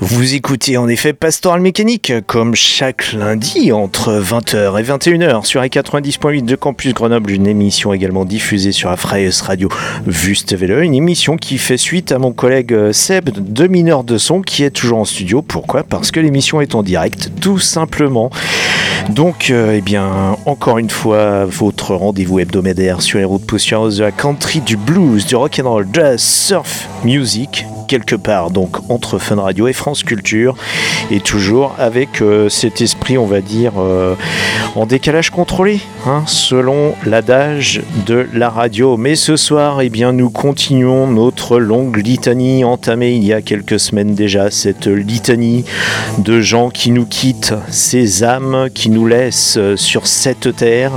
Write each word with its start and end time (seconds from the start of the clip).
Vous 0.00 0.34
écoutez 0.34 0.76
en 0.76 0.88
effet 0.88 1.12
Pastoral 1.12 1.60
Mécanique, 1.60 2.12
comme 2.26 2.56
chaque 2.56 3.12
lundi 3.12 3.70
entre 3.70 4.20
20h 4.20 4.80
et 4.80 4.82
21h 4.82 5.44
sur 5.44 5.60
les 5.62 5.68
90.8 5.68 6.44
de 6.44 6.56
Campus 6.56 6.92
Grenoble, 6.92 7.30
une 7.30 7.46
émission 7.46 7.92
également 7.92 8.24
diffusée 8.24 8.72
sur 8.72 8.90
Afraïs 8.90 9.40
Radio 9.42 9.68
Vustevele, 10.06 10.82
une 10.82 10.94
émission 10.94 11.36
qui 11.36 11.58
fait 11.58 11.76
suite 11.76 12.10
à 12.10 12.18
mon 12.18 12.32
collègue 12.32 12.72
euh, 12.72 12.92
Seb 12.92 13.30
de 13.30 13.66
Mineur 13.68 14.02
de 14.02 14.18
Son 14.18 14.42
qui 14.42 14.64
est 14.64 14.70
toujours 14.70 14.98
en 14.98 15.04
studio. 15.04 15.40
Pourquoi? 15.42 15.84
Parce 15.84 16.10
que 16.10 16.18
l'émission 16.18 16.60
est 16.60 16.74
en 16.74 16.82
direct, 16.82 17.30
tout 17.40 17.60
simplement. 17.60 18.30
Donc, 19.10 19.50
euh, 19.50 19.74
eh 19.76 19.80
bien, 19.80 20.36
encore 20.46 20.78
une 20.78 20.90
fois, 20.90 21.44
votre 21.44 21.94
rendez-vous 21.94 22.40
hebdomadaire 22.40 23.02
sur 23.02 23.18
les 23.18 23.24
routes 23.24 23.46
poussiéreuses 23.46 23.98
de 23.98 24.04
la 24.04 24.12
country, 24.12 24.60
du 24.60 24.76
blues, 24.76 25.26
du 25.26 25.36
rock'n'roll, 25.36 25.86
jazz, 25.92 26.20
surf, 26.20 26.88
music, 27.04 27.66
quelque 27.90 28.14
part 28.14 28.52
donc 28.52 28.88
entre 28.88 29.18
Fun 29.18 29.40
Radio 29.40 29.66
et 29.66 29.72
France 29.72 30.04
Culture. 30.04 30.54
Et 31.10 31.18
toujours 31.18 31.74
avec 31.76 32.22
euh, 32.22 32.48
cet 32.48 32.80
esprit 32.80 33.18
on 33.18 33.26
va 33.26 33.40
dire 33.40 33.72
euh, 33.78 34.14
en 34.76 34.86
décalage 34.86 35.30
contrôlé 35.30 35.80
hein, 36.06 36.22
selon 36.26 36.94
l'adage 37.04 37.82
de 38.06 38.28
la 38.32 38.48
radio. 38.48 38.96
Mais 38.96 39.16
ce 39.16 39.36
soir 39.36 39.80
eh 39.80 39.88
bien 39.88 40.12
nous 40.12 40.30
continuons 40.30 41.08
notre 41.08 41.58
longue 41.58 41.96
litanie 41.96 42.62
entamée 42.62 43.10
il 43.16 43.24
y 43.24 43.32
a 43.32 43.42
quelques 43.42 43.80
semaines 43.80 44.14
déjà. 44.14 44.52
Cette 44.52 44.86
litanie 44.86 45.64
de 46.18 46.40
gens 46.40 46.70
qui 46.70 46.92
nous 46.92 47.06
quittent 47.06 47.54
ces 47.70 48.22
âmes 48.22 48.68
qui 48.72 48.90
nous 48.90 49.08
laissent 49.08 49.56
euh, 49.58 49.76
sur 49.76 50.06
cette 50.06 50.54
terre. 50.54 50.92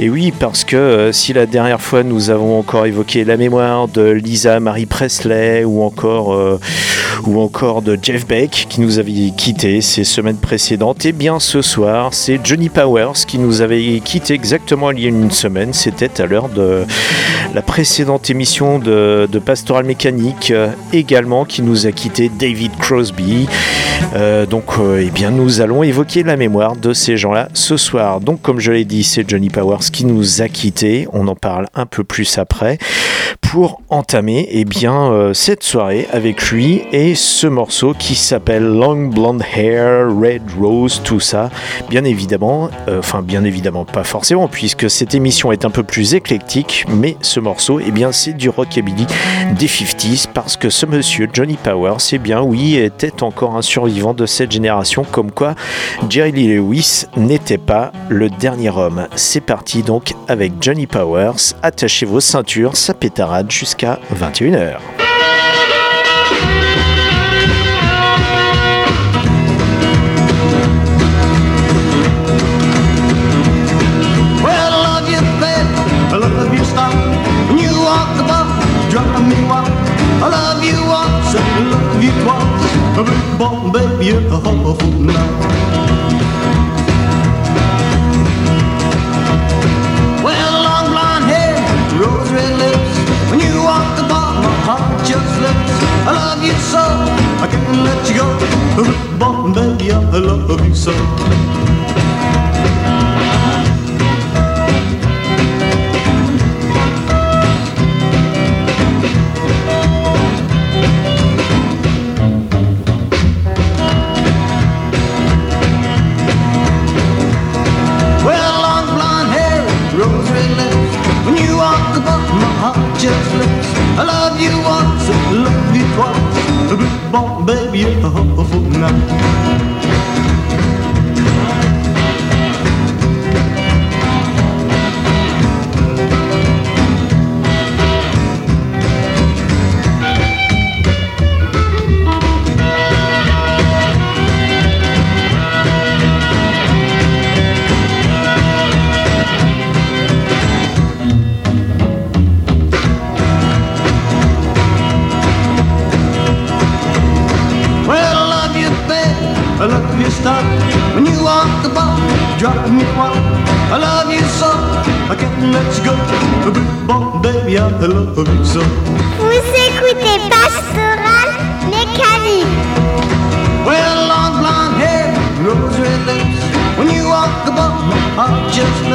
Et 0.00 0.10
oui 0.10 0.32
parce 0.36 0.64
que 0.64 1.10
si 1.12 1.32
la 1.32 1.46
dernière 1.46 1.80
fois 1.80 2.02
nous 2.02 2.30
avons 2.30 2.58
encore 2.58 2.86
évoqué 2.86 3.22
la 3.24 3.36
mémoire 3.36 3.86
de 3.86 4.10
Lisa 4.10 4.58
Marie 4.58 4.86
Presley 4.86 5.62
ou 5.62 5.84
encore 5.84 6.23
euh, 6.32 6.58
ou 7.26 7.40
encore 7.40 7.82
de 7.82 7.98
Jeff 8.00 8.26
Beck 8.26 8.66
qui 8.68 8.80
nous 8.80 8.98
avait 8.98 9.32
quitté 9.36 9.80
ces 9.80 10.04
semaines 10.04 10.36
précédentes. 10.36 11.04
Et 11.06 11.12
bien 11.12 11.40
ce 11.40 11.62
soir, 11.62 12.12
c'est 12.12 12.40
Johnny 12.44 12.68
Powers 12.68 13.26
qui 13.26 13.38
nous 13.38 13.60
avait 13.60 14.00
quitté 14.04 14.34
exactement 14.34 14.90
il 14.90 15.00
y 15.00 15.06
a 15.06 15.08
une 15.08 15.30
semaine. 15.30 15.72
C'était 15.72 16.20
à 16.20 16.26
l'heure 16.26 16.48
de 16.48 16.84
la 17.54 17.62
précédente 17.62 18.30
émission 18.30 18.78
de, 18.78 19.28
Pastoral 19.44 19.84
Mécanique 19.84 20.50
euh, 20.50 20.68
également 20.92 21.44
qui 21.44 21.62
nous 21.62 21.86
a 21.86 21.92
quitté 21.92 22.30
David 22.30 22.72
Crosby. 22.78 23.46
Euh, 24.14 24.46
donc, 24.46 24.64
eh 24.98 25.10
bien, 25.10 25.30
nous 25.30 25.60
allons 25.60 25.82
évoquer 25.82 26.22
la 26.22 26.36
mémoire 26.36 26.76
de 26.76 26.92
ces 26.92 27.16
gens-là 27.16 27.48
ce 27.52 27.76
soir. 27.76 28.20
Donc, 28.20 28.40
comme 28.42 28.60
je 28.60 28.72
l'ai 28.72 28.84
dit, 28.84 29.04
c'est 29.04 29.28
Johnny 29.28 29.50
Powers 29.50 29.90
qui 29.92 30.04
nous 30.04 30.40
a 30.40 30.48
quittés. 30.48 31.06
On 31.12 31.28
en 31.28 31.36
parle 31.36 31.66
un 31.74 31.86
peu 31.86 32.04
plus 32.04 32.38
après 32.38 32.78
pour 33.40 33.82
entamer 33.88 34.48
eh 34.50 34.64
bien, 34.64 35.30
cette 35.32 35.62
soirée 35.62 36.08
avec 36.14 36.52
lui 36.52 36.84
et 36.92 37.16
ce 37.16 37.48
morceau 37.48 37.92
qui 37.92 38.14
s'appelle 38.14 38.62
Long 38.62 39.08
Blonde 39.08 39.42
Hair, 39.56 40.06
Red 40.08 40.42
Rose, 40.56 41.02
tout 41.02 41.18
ça. 41.18 41.50
Bien 41.90 42.04
évidemment, 42.04 42.70
euh, 42.86 43.00
enfin 43.00 43.20
bien 43.20 43.42
évidemment 43.42 43.84
pas 43.84 44.04
forcément 44.04 44.46
puisque 44.46 44.88
cette 44.88 45.16
émission 45.16 45.50
est 45.50 45.64
un 45.64 45.70
peu 45.70 45.82
plus 45.82 46.14
éclectique, 46.14 46.84
mais 46.88 47.16
ce 47.20 47.40
morceau, 47.40 47.80
eh 47.84 47.90
bien 47.90 48.12
c'est 48.12 48.32
du 48.32 48.48
rockabilly 48.48 49.06
des 49.58 49.66
50s 49.66 50.28
parce 50.32 50.56
que 50.56 50.70
ce 50.70 50.86
monsieur 50.86 51.28
Johnny 51.32 51.56
Powers, 51.60 51.96
eh 52.12 52.18
bien 52.18 52.42
oui, 52.42 52.76
était 52.76 53.24
encore 53.24 53.56
un 53.56 53.62
survivant 53.62 54.14
de 54.14 54.24
cette 54.24 54.52
génération 54.52 55.02
comme 55.02 55.32
quoi 55.32 55.56
Jerry 56.08 56.30
Lee 56.30 56.54
Lewis 56.54 57.06
n'était 57.16 57.58
pas 57.58 57.90
le 58.08 58.30
dernier 58.30 58.70
homme. 58.70 59.08
C'est 59.16 59.40
parti 59.40 59.82
donc 59.82 60.14
avec 60.28 60.52
Johnny 60.60 60.86
Powers, 60.86 61.54
attachez 61.64 62.06
vos 62.06 62.20
ceintures, 62.20 62.76
ça 62.76 62.94
pétarade 62.94 63.50
jusqu'à 63.50 63.98
21h. 64.14 64.76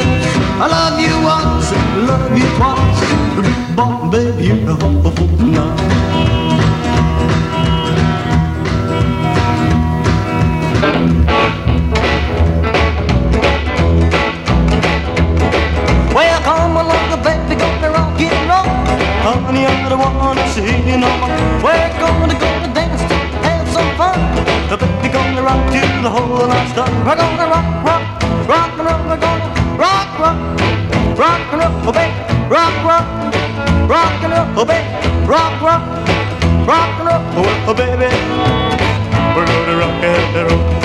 Heart. 0.04 0.62
I 0.62 0.68
love 0.68 1.00
you 1.00 1.16
once, 1.24 1.72
love 2.10 2.38
you 2.38 2.48
twice. 2.58 3.02
Bon, 3.76 4.10
baby, 4.10 4.46
you're 4.48 4.72
awful 4.72 5.28
now. 5.46 5.76
Well, 16.16 16.42
come 16.42 16.76
along, 16.76 17.24
baby, 17.24 17.56
gonna 17.56 17.90
rock 17.92 18.20
and 18.20 18.50
roll. 18.50 18.68
Honey, 19.24 19.66
I 19.66 19.90
don't 19.90 20.00
wanna 20.00 20.48
see 20.50 20.76
you 20.90 20.98
no 20.98 21.10
more. 21.22 21.32
We're 21.64 21.94
gonna 22.00 22.36
go 22.44 22.50
to 22.64 22.70
dance 22.74 23.02
to 23.10 23.16
have 23.48 23.68
some 23.70 23.92
fun. 23.96 24.20
The 24.70 24.78
baby 24.78 25.08
gonna 25.14 25.42
rock 25.42 25.72
till 25.72 26.02
the 26.04 26.10
whole 26.10 26.48
night's 26.48 26.74
done. 26.76 26.94
We're 27.06 27.16
gonna 27.16 27.48
rock, 27.48 27.68
rock, 27.88 28.04
rock 28.50 28.72
and 28.80 28.86
roll. 28.88 29.02
We're 29.10 29.22
gonna 29.24 29.39
rock, 30.20 31.18
rock, 31.18 31.54
and 31.54 31.86
roll, 31.86 31.94
baby, 31.94 32.14
rock, 32.50 32.76
rock, 32.84 33.06
rock 33.90 34.24
and 34.24 34.56
roll, 34.56 34.66
baby, 34.66 35.28
rock, 35.28 35.62
rock, 35.62 35.84
rock 36.68 37.00
and 37.00 37.08
roll, 37.66 37.74
baby. 37.74 38.10
We're 39.36 39.46
gonna 39.46 39.78
rock 39.78 40.04
and 40.04 40.52
roll. 40.52 40.79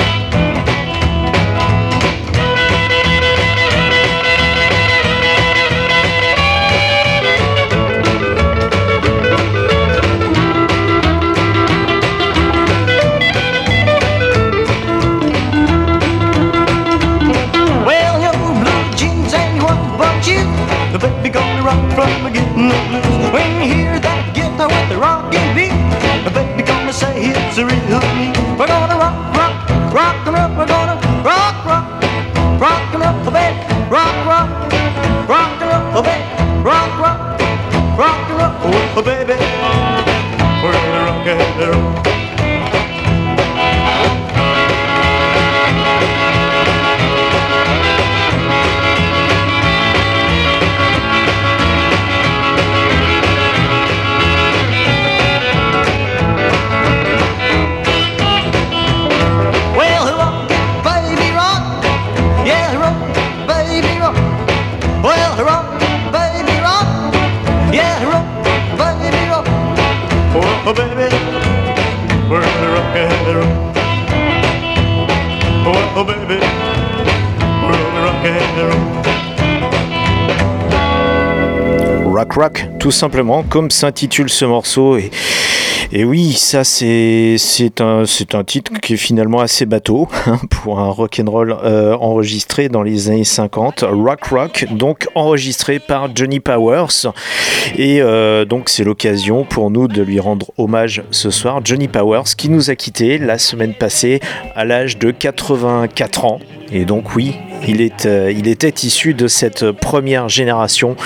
Rock 21.65 21.81
from 21.95 22.33
getting 22.33 22.69
blues. 22.69 23.33
When 23.33 23.49
you 23.57 23.75
hear 23.75 23.99
that 23.99 24.35
guitar 24.37 24.69
with 24.69 24.89
the 24.91 24.99
rocking 24.99 25.49
beat, 25.57 25.73
baby 26.31 26.63
gonna 26.63 26.93
say 26.93 27.33
it's 27.33 27.57
a 27.57 27.65
real 27.65 28.01
me. 28.19 28.29
We're 28.59 28.67
gonna 28.67 28.94
Rock, 82.35 82.67
tout 82.81 82.91
simplement, 82.91 83.45
comme 83.45 83.71
s'intitule 83.71 84.29
ce 84.29 84.45
morceau. 84.45 84.97
Et, 84.97 85.11
et 85.97 86.05
oui, 86.05 86.33
ça 86.33 86.65
c'est 86.65 87.37
c'est 87.39 87.81
un 87.81 88.05
c'est 88.05 88.35
un 88.35 88.43
titre 88.43 88.73
qui 88.83 88.95
est 88.95 88.97
finalement 88.97 89.39
assez 89.39 89.65
bateau 89.65 90.09
hein, 90.27 90.41
pour 90.51 90.81
un 90.81 90.89
rock 90.89 91.21
and 91.25 91.31
roll 91.31 91.57
euh, 91.63 91.95
enregistré 91.95 92.69
dans 92.69 92.83
les 92.83 93.11
années 93.11 93.23
50. 93.23 93.85
Rock 93.89 94.25
Rock, 94.25 94.67
donc 94.73 95.07
enregistré 95.15 95.79
par 95.79 96.09
Johnny 96.13 96.41
Powers. 96.41 97.13
Et 97.79 98.03
euh, 98.03 98.45
donc 98.45 98.71
c'est 98.71 98.83
l'occasion 98.83 99.45
pour 99.45 99.71
nous 99.71 99.87
de 99.87 100.03
lui 100.03 100.19
rendre 100.19 100.51
hommage 100.59 101.05
ce 101.13 101.31
soir. 101.31 101.61
Johnny 101.63 101.87
Powers 101.87 102.35
qui 102.37 102.49
nous 102.49 102.71
a 102.71 102.75
quittés 102.75 103.19
la 103.19 103.39
semaine 103.39 103.75
passée 103.75 104.19
à 104.57 104.65
l'âge 104.65 104.99
de 104.99 105.13
84 105.13 106.25
ans. 106.25 106.41
Et 106.73 106.85
donc 106.85 107.15
oui, 107.15 107.37
il, 107.69 107.81
est, 107.81 108.07
euh, 108.07 108.33
il 108.33 108.49
était 108.49 108.75
issu 108.83 109.15
de 109.15 109.29
cette 109.29 109.71
première 109.71 110.29
génération 110.29 110.97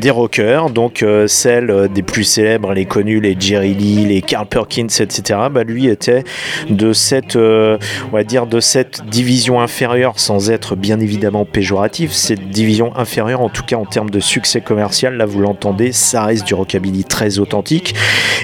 des 0.00 0.10
rockers, 0.10 0.70
donc 0.70 1.02
euh, 1.02 1.26
celle 1.26 1.88
des 1.92 2.02
plus 2.02 2.24
célèbres, 2.24 2.72
les 2.72 2.86
connus, 2.86 3.20
les 3.20 3.36
Jerry 3.38 3.74
Lee, 3.74 4.06
les 4.06 4.21
Carl 4.26 4.46
Perkins, 4.46 4.86
etc. 4.86 5.40
Bah, 5.50 5.64
lui 5.64 5.86
était 5.86 6.24
de 6.68 6.92
cette, 6.92 7.36
euh, 7.36 7.78
on 8.10 8.16
va 8.16 8.24
dire, 8.24 8.46
de 8.46 8.60
cette 8.60 9.04
division 9.06 9.60
inférieure, 9.60 10.18
sans 10.18 10.50
être 10.50 10.76
bien 10.76 11.00
évidemment 11.00 11.44
péjoratif, 11.44 12.12
cette 12.12 12.50
division 12.50 12.96
inférieure, 12.96 13.40
en 13.40 13.48
tout 13.48 13.62
cas 13.62 13.76
en 13.76 13.84
termes 13.84 14.10
de 14.10 14.20
succès 14.20 14.60
commercial, 14.60 15.16
là 15.16 15.26
vous 15.26 15.40
l'entendez, 15.40 15.92
ça 15.92 16.24
reste 16.24 16.46
du 16.46 16.54
rockabilly 16.54 17.04
très 17.04 17.38
authentique. 17.38 17.94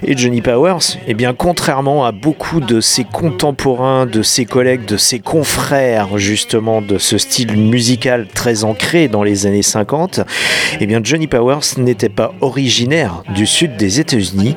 Et 0.06 0.16
Johnny 0.16 0.42
Powers, 0.42 0.98
eh 1.06 1.14
bien, 1.14 1.34
contrairement 1.34 2.04
à 2.04 2.12
beaucoup 2.12 2.60
de 2.60 2.80
ses 2.80 3.04
contemporains, 3.04 4.06
de 4.06 4.22
ses 4.22 4.44
collègues, 4.44 4.84
de 4.84 4.96
ses 4.96 5.18
confrères, 5.18 6.18
justement, 6.18 6.80
de 6.80 6.98
ce 6.98 7.18
style 7.18 7.56
musical 7.56 8.26
très 8.32 8.64
ancré 8.64 9.08
dans 9.08 9.22
les 9.22 9.46
années 9.46 9.62
50, 9.62 10.20
eh 10.80 10.86
bien, 10.86 11.00
Johnny 11.02 11.26
Powers 11.26 11.78
n'était 11.78 12.08
pas 12.08 12.32
originaire 12.40 13.22
du 13.34 13.46
sud 13.46 13.76
des 13.76 14.00
États-Unis, 14.00 14.54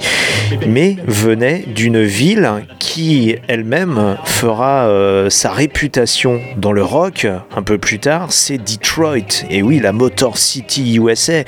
mais 0.68 0.98
venait 1.08 1.66
d'une 1.68 2.04
ville 2.04 2.50
qui 2.80 3.36
elle-même 3.48 4.18
fera 4.26 4.88
euh, 4.88 5.30
sa 5.30 5.52
réputation 5.52 6.40
dans 6.58 6.72
le 6.72 6.84
rock 6.84 7.28
un 7.56 7.62
peu 7.64 7.78
plus 7.78 8.00
tard, 8.00 8.32
c'est 8.32 8.58
Detroit. 8.58 9.46
Et 9.50 9.62
oui, 9.62 9.80
la 9.80 9.92
Motor 9.92 10.38
City 10.38 10.98
USA, 10.98 11.44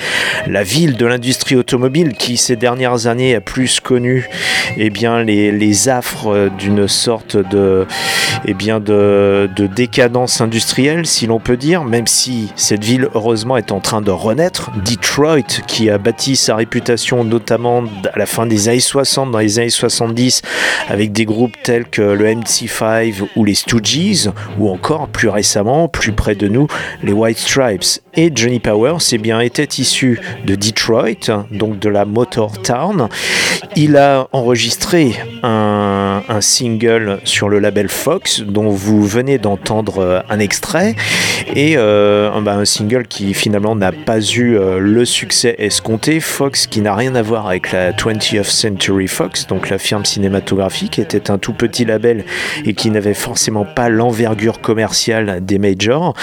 la 0.47 0.63
ville 0.63 0.95
de 0.95 1.05
l'industrie 1.05 1.55
automobile 1.55 2.13
qui 2.13 2.37
ces 2.37 2.55
dernières 2.55 3.07
années 3.07 3.35
a 3.35 3.41
plus 3.41 3.79
connu 3.79 4.29
eh 4.77 4.89
bien, 4.89 5.23
les, 5.23 5.51
les 5.51 5.89
affres 5.89 6.49
d'une 6.57 6.87
sorte 6.87 7.37
de, 7.37 7.85
eh 8.45 8.53
bien, 8.53 8.79
de, 8.79 9.49
de 9.55 9.67
décadence 9.67 10.41
industrielle, 10.41 11.05
si 11.05 11.27
l'on 11.27 11.39
peut 11.39 11.57
dire, 11.57 11.83
même 11.83 12.07
si 12.07 12.51
cette 12.55 12.83
ville, 12.83 13.07
heureusement, 13.13 13.57
est 13.57 13.71
en 13.71 13.79
train 13.79 14.01
de 14.01 14.11
renaître. 14.11 14.71
Detroit, 14.85 15.61
qui 15.67 15.89
a 15.89 15.97
bâti 15.97 16.35
sa 16.35 16.55
réputation 16.55 17.23
notamment 17.23 17.83
à 18.13 18.17
la 18.17 18.25
fin 18.25 18.45
des 18.45 18.69
années 18.69 18.79
60, 18.79 19.31
dans 19.31 19.39
les 19.43 19.59
années 19.59 19.69
70, 19.69 20.41
avec 20.87 21.11
des 21.11 21.25
groupes 21.25 21.55
tels 21.63 21.85
que 21.85 22.01
le 22.01 22.25
MC5 22.25 23.27
ou 23.35 23.45
les 23.45 23.55
Stooges, 23.55 24.29
ou 24.57 24.69
encore 24.69 25.07
plus 25.07 25.29
récemment, 25.29 25.87
plus 25.87 26.13
près 26.13 26.35
de 26.35 26.47
nous, 26.47 26.67
les 27.03 27.11
White 27.13 27.37
Stripes. 27.37 28.01
Et 28.15 28.31
Johnny 28.33 28.59
Powers 28.59 28.99
eh 29.11 29.17
bien, 29.17 29.39
était 29.39 29.63
issu 29.63 30.19
de 30.45 30.55
Detroit, 30.55 31.45
donc 31.51 31.79
de 31.79 31.89
la 31.89 32.05
Motor 32.05 32.61
Town. 32.61 33.09
Il 33.75 33.97
a 33.97 34.27
enregistré 34.31 35.15
un, 35.41 36.21
single 36.39 37.19
sur 37.23 37.49
le 37.49 37.59
label 37.59 37.89
Fox, 37.89 38.41
dont 38.41 38.69
vous 38.69 39.05
venez 39.05 39.37
d'entendre 39.37 39.99
euh, 39.99 40.19
un 40.29 40.39
extrait, 40.39 40.95
et 41.55 41.75
euh, 41.77 42.31
un- 42.31 42.41
bah, 42.41 42.55
un 42.55 42.65
single 42.65 43.07
qui 43.07 43.33
finalement 43.33 43.75
n'a 43.75 43.91
pas 43.91 44.19
eu 44.19 44.57
euh, 44.57 44.79
le 44.79 45.05
succès 45.05 45.55
escompté. 45.57 46.19
Fox, 46.19 46.67
qui 46.67 46.81
n'a 46.81 46.95
rien 46.95 47.15
à 47.15 47.21
voir 47.21 47.47
avec 47.47 47.71
la 47.71 47.91
20th 47.93 48.43
Century 48.43 49.07
Fox, 49.07 49.32
donc 49.47 49.69
la 49.69 49.77
firme 49.77 50.05
cinématographique, 50.05 50.99
était 50.99 51.31
un 51.31 51.37
tout 51.37 51.53
petit 51.53 51.85
label 51.85 52.25
et 52.65 52.73
qui 52.73 52.89
n'avait 52.89 53.13
forcément 53.13 53.65
pas 53.65 53.89
l'envergure 53.89 54.61
commerciale 54.61 55.43
des 55.43 55.59
majors. 55.59 56.13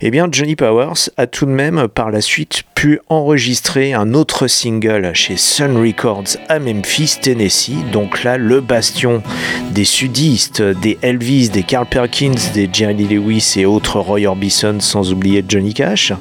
Eh 0.00 0.10
bien, 0.10 0.28
Johnny 0.30 0.56
Powers 0.56 1.10
a 1.16 1.26
tout 1.26 1.46
de 1.46 1.50
même 1.50 1.88
par 1.88 2.10
la 2.10 2.20
suite 2.20 2.62
pu 2.74 3.00
enregistrer 3.08 3.92
un 3.92 4.14
autre 4.14 4.46
single 4.46 5.12
chez 5.14 5.36
Sun 5.36 5.76
Records 5.76 6.36
à 6.48 6.58
Memphis, 6.58 7.16
Tennessee. 7.20 7.76
Donc 7.92 8.24
là, 8.24 8.36
le 8.36 8.60
bastion 8.60 9.22
des 9.70 9.84
sudistes, 9.84 10.62
des 10.62 10.98
Elvis, 11.02 11.48
des 11.48 11.62
Carl 11.62 11.86
Perkins, 11.86 12.34
des 12.52 12.68
Jerry 12.72 13.04
Lewis 13.04 13.54
et 13.56 13.66
autres 13.66 14.00
Roy 14.00 14.26
Orbison, 14.26 14.80
sans 14.80 15.12
oublier 15.12 15.44
Johnny 15.46 15.74
Cash. 15.74 16.12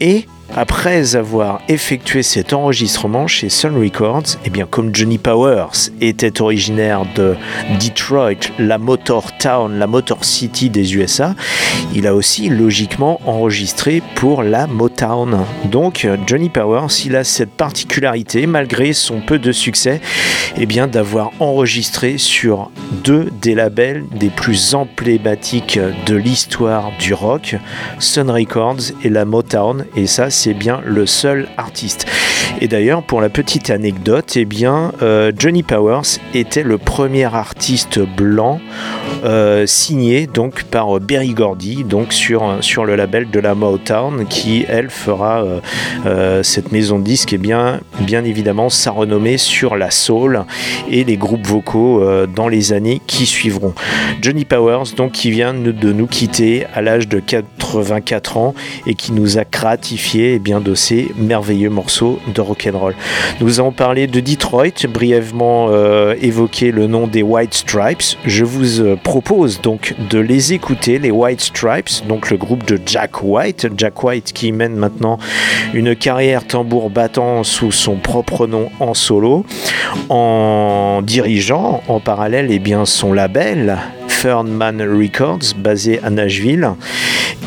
Et 0.00 0.26
Après 0.56 1.16
avoir 1.16 1.60
effectué 1.66 2.22
cet 2.22 2.52
enregistrement 2.52 3.26
chez 3.26 3.48
Sun 3.48 3.76
Records, 3.76 4.36
et 4.44 4.50
bien 4.50 4.66
comme 4.66 4.94
Johnny 4.94 5.18
Powers 5.18 5.90
était 6.00 6.40
originaire 6.40 7.02
de 7.16 7.34
Detroit, 7.80 8.52
la 8.60 8.78
Motor 8.78 9.36
Town, 9.36 9.76
la 9.76 9.88
Motor 9.88 10.24
City 10.24 10.70
des 10.70 10.94
USA, 10.94 11.34
il 11.92 12.06
a 12.06 12.14
aussi 12.14 12.48
logiquement 12.50 13.20
enregistré 13.26 14.00
pour 14.14 14.44
la 14.44 14.68
Motown. 14.68 15.40
Donc 15.64 16.06
Johnny 16.24 16.50
Powers, 16.50 17.04
il 17.04 17.16
a 17.16 17.24
cette 17.24 17.50
particularité, 17.50 18.46
malgré 18.46 18.92
son 18.92 19.20
peu 19.20 19.40
de 19.40 19.50
succès, 19.50 20.00
et 20.56 20.66
bien 20.66 20.86
d'avoir 20.86 21.32
enregistré 21.40 22.16
sur 22.16 22.70
deux 23.02 23.28
des 23.42 23.56
labels 23.56 24.04
des 24.12 24.30
plus 24.30 24.74
emblématiques 24.74 25.80
de 26.06 26.14
l'histoire 26.14 26.92
du 27.00 27.12
rock, 27.12 27.56
Sun 27.98 28.30
Records 28.30 28.92
et 29.02 29.08
la 29.08 29.24
Motown, 29.24 29.84
et 29.96 30.06
ça 30.06 30.30
c'est 30.30 30.43
bien 30.52 30.82
le 30.84 31.06
seul 31.06 31.48
artiste. 31.56 32.06
Et 32.60 32.68
d'ailleurs, 32.68 33.02
pour 33.02 33.20
la 33.20 33.28
petite 33.28 33.70
anecdote, 33.70 34.32
eh 34.36 34.44
bien, 34.44 34.92
euh, 35.02 35.32
Johnny 35.36 35.62
Powers 35.62 36.18
était 36.34 36.62
le 36.62 36.78
premier 36.78 37.24
artiste 37.24 37.98
blanc 37.98 38.60
euh, 39.24 39.66
signé 39.66 40.26
donc 40.26 40.64
par 40.64 41.00
Berry 41.00 41.34
Gordy, 41.34 41.84
donc 41.84 42.12
sur, 42.12 42.58
sur 42.60 42.84
le 42.84 42.94
label 42.94 43.30
de 43.30 43.40
la 43.40 43.54
Motown, 43.54 44.26
qui 44.26 44.64
elle 44.68 44.90
fera 44.90 45.44
euh, 46.06 46.42
cette 46.42 46.70
maison 46.70 46.98
de 46.98 47.04
disques 47.04 47.32
et 47.32 47.38
bien, 47.38 47.80
bien 48.00 48.24
évidemment 48.24 48.68
sa 48.68 48.90
renommée 48.92 49.38
sur 49.38 49.76
la 49.76 49.90
soul 49.90 50.44
et 50.90 51.04
les 51.04 51.16
groupes 51.16 51.46
vocaux 51.46 52.04
dans 52.34 52.48
les 52.48 52.72
années 52.72 53.00
qui 53.06 53.26
suivront. 53.26 53.74
Johnny 54.22 54.44
Powers, 54.44 54.94
donc, 54.96 55.12
qui 55.12 55.30
vient 55.30 55.54
de 55.54 55.92
nous 55.92 56.06
quitter 56.06 56.66
à 56.74 56.82
l'âge 56.82 57.08
de 57.08 57.18
84 57.18 58.36
ans 58.36 58.54
et 58.86 58.94
qui 58.94 59.12
nous 59.12 59.38
a 59.38 59.44
gratifié 59.44 60.33
eh 60.34 60.38
bien, 60.38 60.60
de 60.60 60.74
ces 60.74 61.12
merveilleux 61.16 61.70
morceaux 61.70 62.18
de 62.34 62.40
rock'n'roll. 62.40 62.94
Nous 63.40 63.60
avons 63.60 63.70
parlé 63.70 64.06
de 64.06 64.18
Detroit, 64.20 64.86
brièvement 64.88 65.68
euh, 65.70 66.14
évoqué 66.20 66.72
le 66.72 66.86
nom 66.86 67.06
des 67.06 67.22
White 67.22 67.54
Stripes. 67.54 68.18
Je 68.24 68.44
vous 68.44 68.80
euh, 68.80 68.96
propose 68.96 69.60
donc 69.60 69.94
de 70.10 70.18
les 70.18 70.52
écouter, 70.52 70.98
les 70.98 71.10
White 71.10 71.40
Stripes, 71.40 72.06
donc 72.08 72.30
le 72.30 72.36
groupe 72.36 72.64
de 72.66 72.80
Jack 72.84 73.22
White. 73.22 73.68
Jack 73.76 74.02
White 74.02 74.32
qui 74.32 74.50
mène 74.50 74.74
maintenant 74.74 75.18
une 75.72 75.94
carrière 75.94 76.44
tambour 76.46 76.90
battant 76.90 77.44
sous 77.44 77.70
son 77.70 77.96
propre 77.96 78.46
nom 78.46 78.70
en 78.80 78.94
solo, 78.94 79.46
en 80.08 81.00
dirigeant 81.02 81.82
en 81.86 82.00
parallèle 82.00 82.48
eh 82.50 82.58
bien, 82.58 82.84
son 82.84 83.12
label 83.12 83.78
Fernman 84.24 84.80
Records, 84.80 85.54
basé 85.58 86.00
à 86.02 86.08
Nashville. 86.08 86.70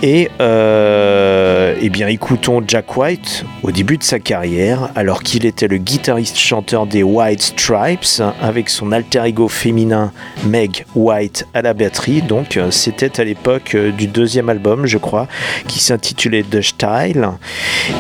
Et 0.04 0.30
euh, 0.40 1.74
eh 1.82 1.90
bien, 1.90 2.08
écoutons 2.08 2.62
Jack 2.68 2.96
White 2.98 3.46
au 3.64 3.72
début 3.72 3.98
de 3.98 4.04
sa 4.04 4.20
carrière, 4.20 4.90
alors 4.96 5.24
qu'il 5.24 5.48
était 5.48 5.68
le 5.68 5.78
guitariste-chanteur 5.78 6.86
des 6.86 7.02
White 7.02 7.42
Stripes, 7.42 8.22
avec 8.40 8.70
son 8.70 8.92
alter 8.92 9.24
ego 9.26 9.48
féminin 9.48 10.12
Meg 10.46 10.86
White 10.94 11.48
à 11.56 11.64
la 11.64 11.74
batterie. 11.74 12.22
Donc, 12.22 12.60
c'était 12.70 13.20
à 13.20 13.24
l'époque 13.24 13.74
euh, 13.74 13.92
du 13.92 14.06
deuxième 14.06 14.50
album, 14.50 14.86
je 14.86 15.00
crois, 15.00 15.28
qui 15.68 15.80
s'intitulait 15.80 16.44
The 16.44 16.62
Style. 16.62 17.30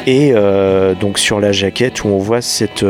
Et 0.06 0.34
euh, 0.36 0.94
donc, 0.94 1.18
sur 1.18 1.40
la 1.40 1.52
jaquette, 1.52 2.04
où 2.04 2.10
on 2.10 2.20
voit 2.20 2.42
cette, 2.42 2.86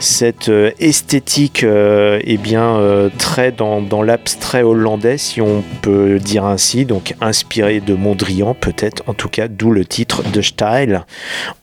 cette 0.00 0.50
esthétique, 0.78 1.64
eh 1.64 2.36
bien, 2.38 3.10
très 3.18 3.52
dans 3.52 4.02
l'abstrait 4.02 4.62
hollandais, 4.62 5.01
si 5.16 5.40
on 5.40 5.62
peut 5.82 6.18
dire 6.18 6.44
ainsi, 6.44 6.84
donc 6.84 7.14
inspiré 7.20 7.80
de 7.80 7.94
Mondrian, 7.94 8.54
peut-être, 8.54 9.02
en 9.06 9.14
tout 9.14 9.28
cas, 9.28 9.48
d'où 9.48 9.70
le 9.70 9.84
titre 9.84 10.22
de 10.22 10.40
Style, 10.40 11.04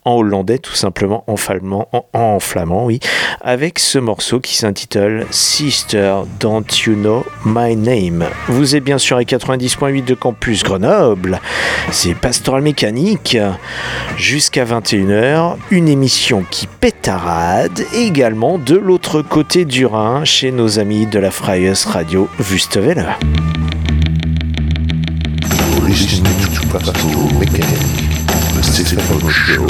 en 0.04 0.16
hollandais, 0.16 0.58
tout 0.58 0.74
simplement, 0.74 1.24
en 1.26 1.36
flamand, 1.36 1.88
en, 2.12 2.40
flamand, 2.40 2.84
oui, 2.84 3.00
avec 3.40 3.78
ce 3.78 3.98
morceau 3.98 4.40
qui 4.40 4.56
s'intitule 4.56 5.26
Sister, 5.30 6.16
Don't 6.38 6.64
You 6.86 6.94
Know 6.94 7.24
My 7.44 7.76
Name. 7.76 8.24
Vous 8.48 8.76
êtes 8.76 8.84
bien 8.84 8.98
sûr 8.98 9.16
à 9.16 9.22
90.8 9.22 10.04
de 10.04 10.14
Campus 10.14 10.62
Grenoble, 10.62 11.40
c'est 11.90 12.14
Pastoral 12.14 12.62
Mécanique, 12.62 13.38
jusqu'à 14.16 14.64
21h, 14.64 15.56
une 15.70 15.88
émission 15.88 16.44
qui 16.50 16.66
pétarade, 16.66 17.84
également 17.94 18.58
de 18.58 18.76
l'autre 18.76 19.22
côté 19.22 19.64
du 19.64 19.86
Rhin, 19.86 20.24
chez 20.24 20.52
nos 20.52 20.78
amis 20.78 21.06
de 21.06 21.18
la 21.18 21.30
Freies 21.30 21.72
Radio 21.86 22.28
Wüstewelle. 22.50 23.16
Listening 25.90 26.38
to 26.54 26.60
Pastoral 26.68 27.28
Mechanic, 27.38 27.80
the 28.54 28.62
Stephen 28.62 29.30
Show. 29.30 29.66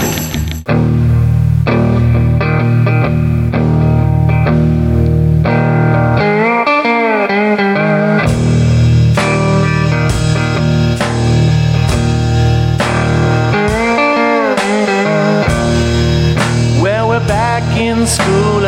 Well, 16.82 17.08
we're 17.08 17.26
back 17.26 17.64
in 17.78 18.06
school 18.06 18.59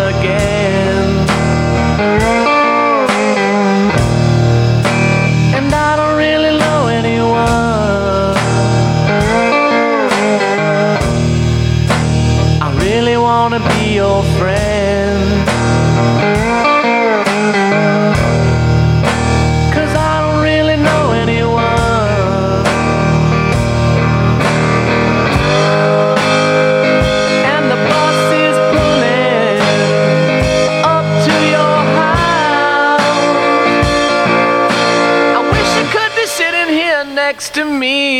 your 14.02 14.22
friend. 14.38 15.46
Cause 19.74 19.92
I 20.08 20.12
don't 20.22 20.40
really 20.50 20.78
know 20.88 21.04
anyone. 21.24 22.66
And 27.52 27.64
the 27.72 27.78
bus 27.90 28.20
is 28.46 28.56
pulling 28.72 29.58
up 30.94 31.06
to 31.26 31.34
your 31.56 31.76
house. 32.00 33.36
I 35.38 35.40
wish 35.54 35.70
you 35.78 35.86
could 35.96 36.12
be 36.20 36.26
sitting 36.40 36.70
here 36.80 37.04
next 37.04 37.54
to 37.54 37.64
me. 37.64 38.11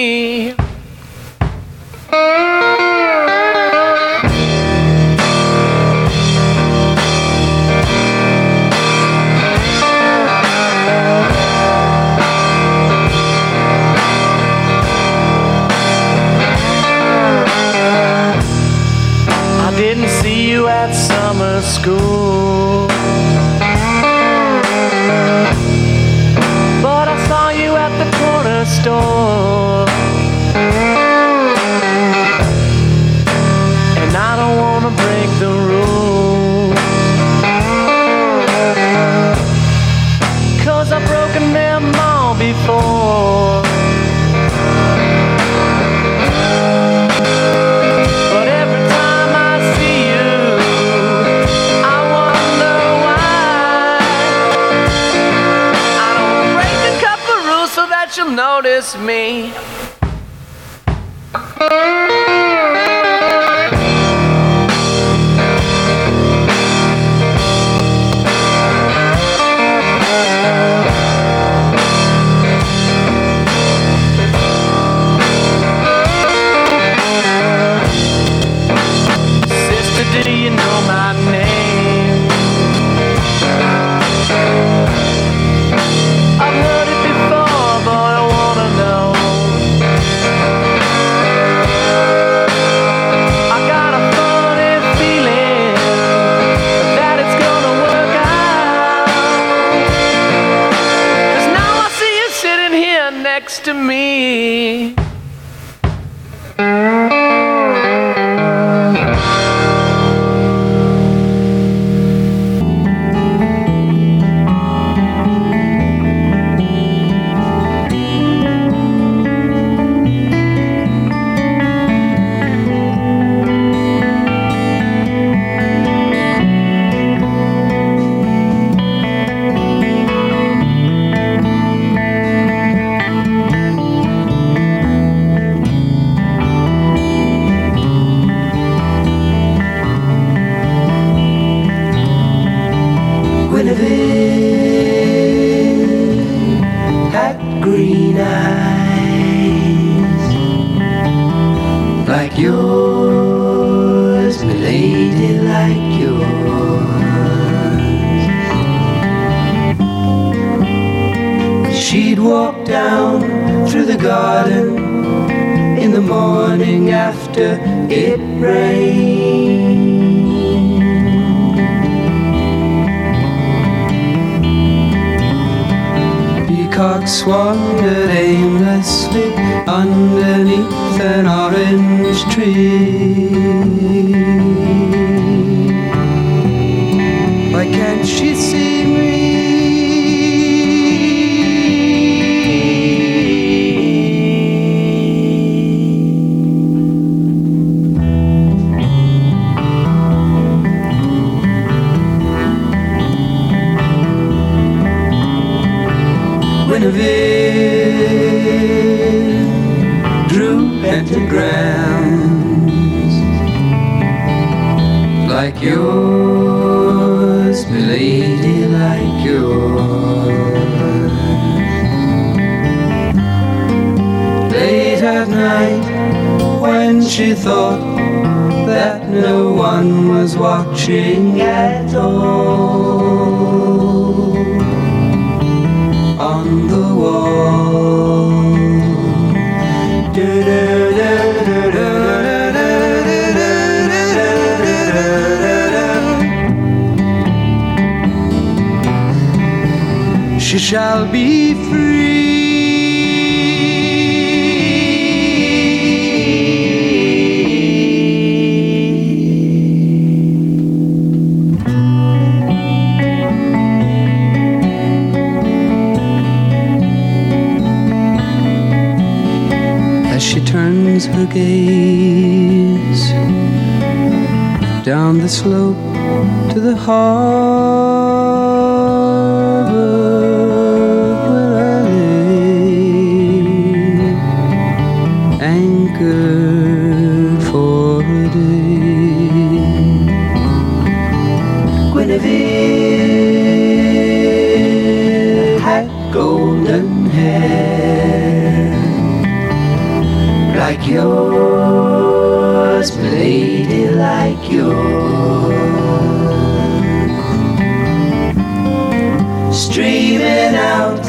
Streaming 309.66 310.54
out 310.56 311.04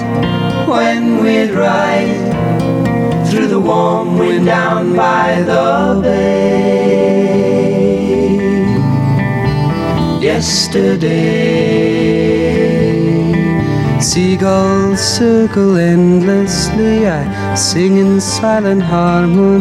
when 0.69 1.23
we'd 1.23 1.51
ride 1.51 3.27
through 3.27 3.47
the 3.47 3.59
warm 3.59 4.17
wind 4.19 4.45
down 4.45 4.95
by 4.95 5.41
the 5.41 5.99
bay. 6.03 7.23
Yesterday. 10.21 11.33
Seagulls 13.99 15.01
circle 15.01 15.77
endlessly, 15.77 17.07
I 17.07 17.55
sing 17.55 17.97
in 17.97 18.21
silent 18.21 18.83
harmony. 18.83 19.57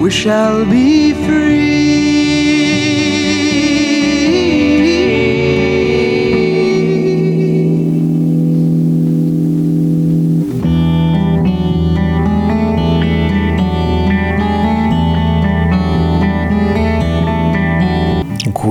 We 0.00 0.10
shall 0.10 0.64
be 0.64 1.12
free. 1.26 1.75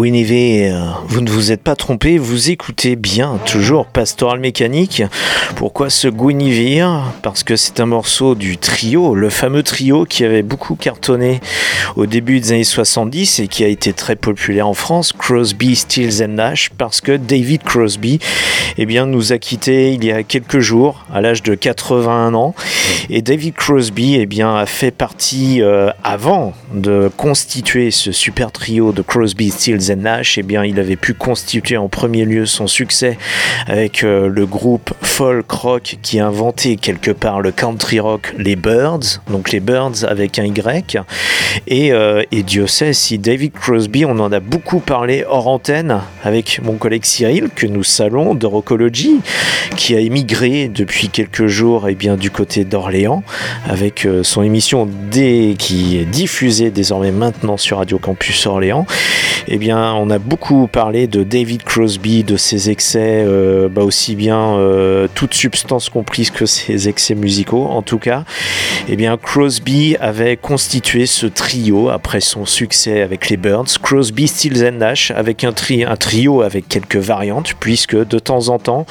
Guinevere, 0.05 1.03
vous 1.07 1.21
ne 1.21 1.31
vous 1.31 1.51
êtes 1.51 1.54
pas 1.65 1.75
trompé, 1.75 2.19
vous 2.19 2.51
écoutez 2.51 2.95
bien, 2.95 3.39
toujours 3.47 3.87
Pastoral 3.87 4.39
Mécanique. 4.39 5.01
Pourquoi 5.55 5.89
ce 5.89 6.07
Guinevere? 6.07 7.11
Parce 7.23 7.41
que 7.41 7.55
c'est 7.55 7.79
un 7.79 7.87
morceau 7.87 8.35
du 8.35 8.59
trio, 8.59 9.15
le 9.15 9.31
fameux 9.31 9.63
trio 9.63 10.05
qui 10.05 10.23
avait 10.23 10.43
beaucoup 10.43 10.75
cartonné 10.75 11.41
au 11.95 12.05
début 12.05 12.39
des 12.39 12.51
années 12.51 12.63
70 12.63 13.39
et 13.39 13.47
qui 13.47 13.63
a 13.63 13.67
été 13.67 13.93
très 13.93 14.15
populaire 14.15 14.67
en 14.67 14.75
France, 14.75 15.11
Crosby, 15.11 15.75
Stills 15.75 16.23
and 16.23 16.35
Nash, 16.35 16.69
parce 16.77 17.01
que 17.01 17.17
David 17.17 17.63
Crosby 17.63 18.19
eh 18.77 18.85
bien, 18.85 19.07
nous 19.07 19.33
a 19.33 19.39
quittés 19.39 19.93
il 19.93 20.05
y 20.05 20.11
a 20.11 20.21
quelques 20.21 20.59
jours, 20.59 21.03
à 21.11 21.21
l'âge 21.21 21.41
de 21.41 21.55
81 21.55 22.35
ans. 22.35 22.53
Et 23.09 23.23
David 23.23 23.55
Crosby 23.55 24.17
eh 24.19 24.27
bien, 24.27 24.55
a 24.55 24.67
fait 24.67 24.91
partie, 24.91 25.63
euh, 25.63 25.89
avant 26.03 26.53
de 26.73 27.09
constituer 27.17 27.89
ce 27.89 28.11
super 28.11 28.51
trio 28.51 28.91
de 28.91 29.01
Crosby, 29.01 29.49
Stills 29.49 29.91
and 29.91 30.01
Nash, 30.01 30.37
eh 30.37 30.43
bien, 30.43 30.63
il 30.63 30.79
avait 30.79 30.95
pu 30.95 31.15
constituer 31.15 31.54
en 31.77 31.87
premier 31.87 32.25
lieu 32.25 32.45
son 32.45 32.67
succès 32.67 33.17
avec 33.67 34.03
euh, 34.03 34.27
le 34.27 34.45
groupe 34.45 34.93
folk 35.01 35.49
rock 35.49 35.97
qui 36.01 36.19
a 36.19 36.27
inventé 36.27 36.75
quelque 36.75 37.11
part 37.11 37.41
le 37.41 37.51
country 37.51 37.99
rock, 37.99 38.33
les 38.37 38.55
Birds, 38.55 39.21
donc 39.29 39.51
les 39.51 39.59
Birds 39.59 40.03
avec 40.07 40.37
un 40.37 40.45
Y. 40.45 40.97
Et, 41.67 41.93
euh, 41.93 42.23
et 42.31 42.43
Dieu 42.43 42.67
sait 42.67 42.93
si 42.93 43.17
David 43.17 43.53
Crosby, 43.53 44.05
on 44.05 44.19
en 44.19 44.31
a 44.31 44.39
beaucoup 44.39 44.79
parlé 44.79 45.23
hors 45.27 45.47
antenne 45.47 46.01
avec 46.23 46.59
mon 46.61 46.73
collègue 46.73 47.05
Cyril, 47.05 47.49
que 47.55 47.65
nous 47.67 47.83
saluons 47.83 48.35
de 48.35 48.45
Rockology, 48.45 49.21
qui 49.77 49.95
a 49.95 49.99
émigré 49.99 50.67
depuis 50.67 51.09
quelques 51.09 51.47
jours 51.47 51.87
eh 51.87 51.95
bien, 51.95 52.17
du 52.17 52.31
côté 52.31 52.65
d'Orléans 52.65 53.23
avec 53.67 54.05
euh, 54.05 54.23
son 54.23 54.43
émission 54.43 54.87
D 55.11 55.55
qui 55.57 55.97
est 55.97 56.05
diffusée 56.05 56.71
désormais 56.71 57.11
maintenant 57.11 57.57
sur 57.57 57.77
Radio 57.77 57.97
Campus 57.97 58.45
Orléans. 58.45 58.85
Eh 59.47 59.57
bien, 59.57 59.93
on 59.93 60.09
a 60.09 60.17
beaucoup 60.17 60.67
parlé 60.67 61.07
de 61.07 61.23
David 61.23 61.44
Crosby, 61.45 62.23
de 62.23 62.37
ses 62.37 62.69
excès, 62.69 63.23
euh, 63.25 63.69
bah 63.69 63.83
aussi 63.83 64.15
bien 64.15 64.57
euh, 64.57 65.07
toute 65.13 65.33
substance 65.33 65.89
comprise 65.89 66.31
que 66.31 66.45
ses 66.45 66.89
excès 66.89 67.15
musicaux. 67.15 67.65
En 67.65 67.81
tout 67.81 67.99
cas, 67.99 68.23
eh 68.87 68.95
bien, 68.95 69.17
Crosby 69.17 69.95
avait 69.99 70.37
constitué 70.37 71.05
ce 71.05 71.27
trio 71.27 71.89
après 71.89 72.21
son 72.21 72.45
succès 72.45 73.01
avec 73.01 73.29
les 73.29 73.37
Birds, 73.37 73.67
Crosby, 73.81 74.27
Stills 74.27 74.65
and 74.65 74.77
Nash, 74.79 75.11
avec 75.11 75.43
un, 75.43 75.53
un 75.87 75.95
trio 75.95 76.41
avec 76.41 76.67
quelques 76.67 76.95
variantes, 76.97 77.53
puisque 77.59 77.95
de 77.95 78.19
temps 78.19 78.49
en 78.49 78.59
temps, 78.59 78.85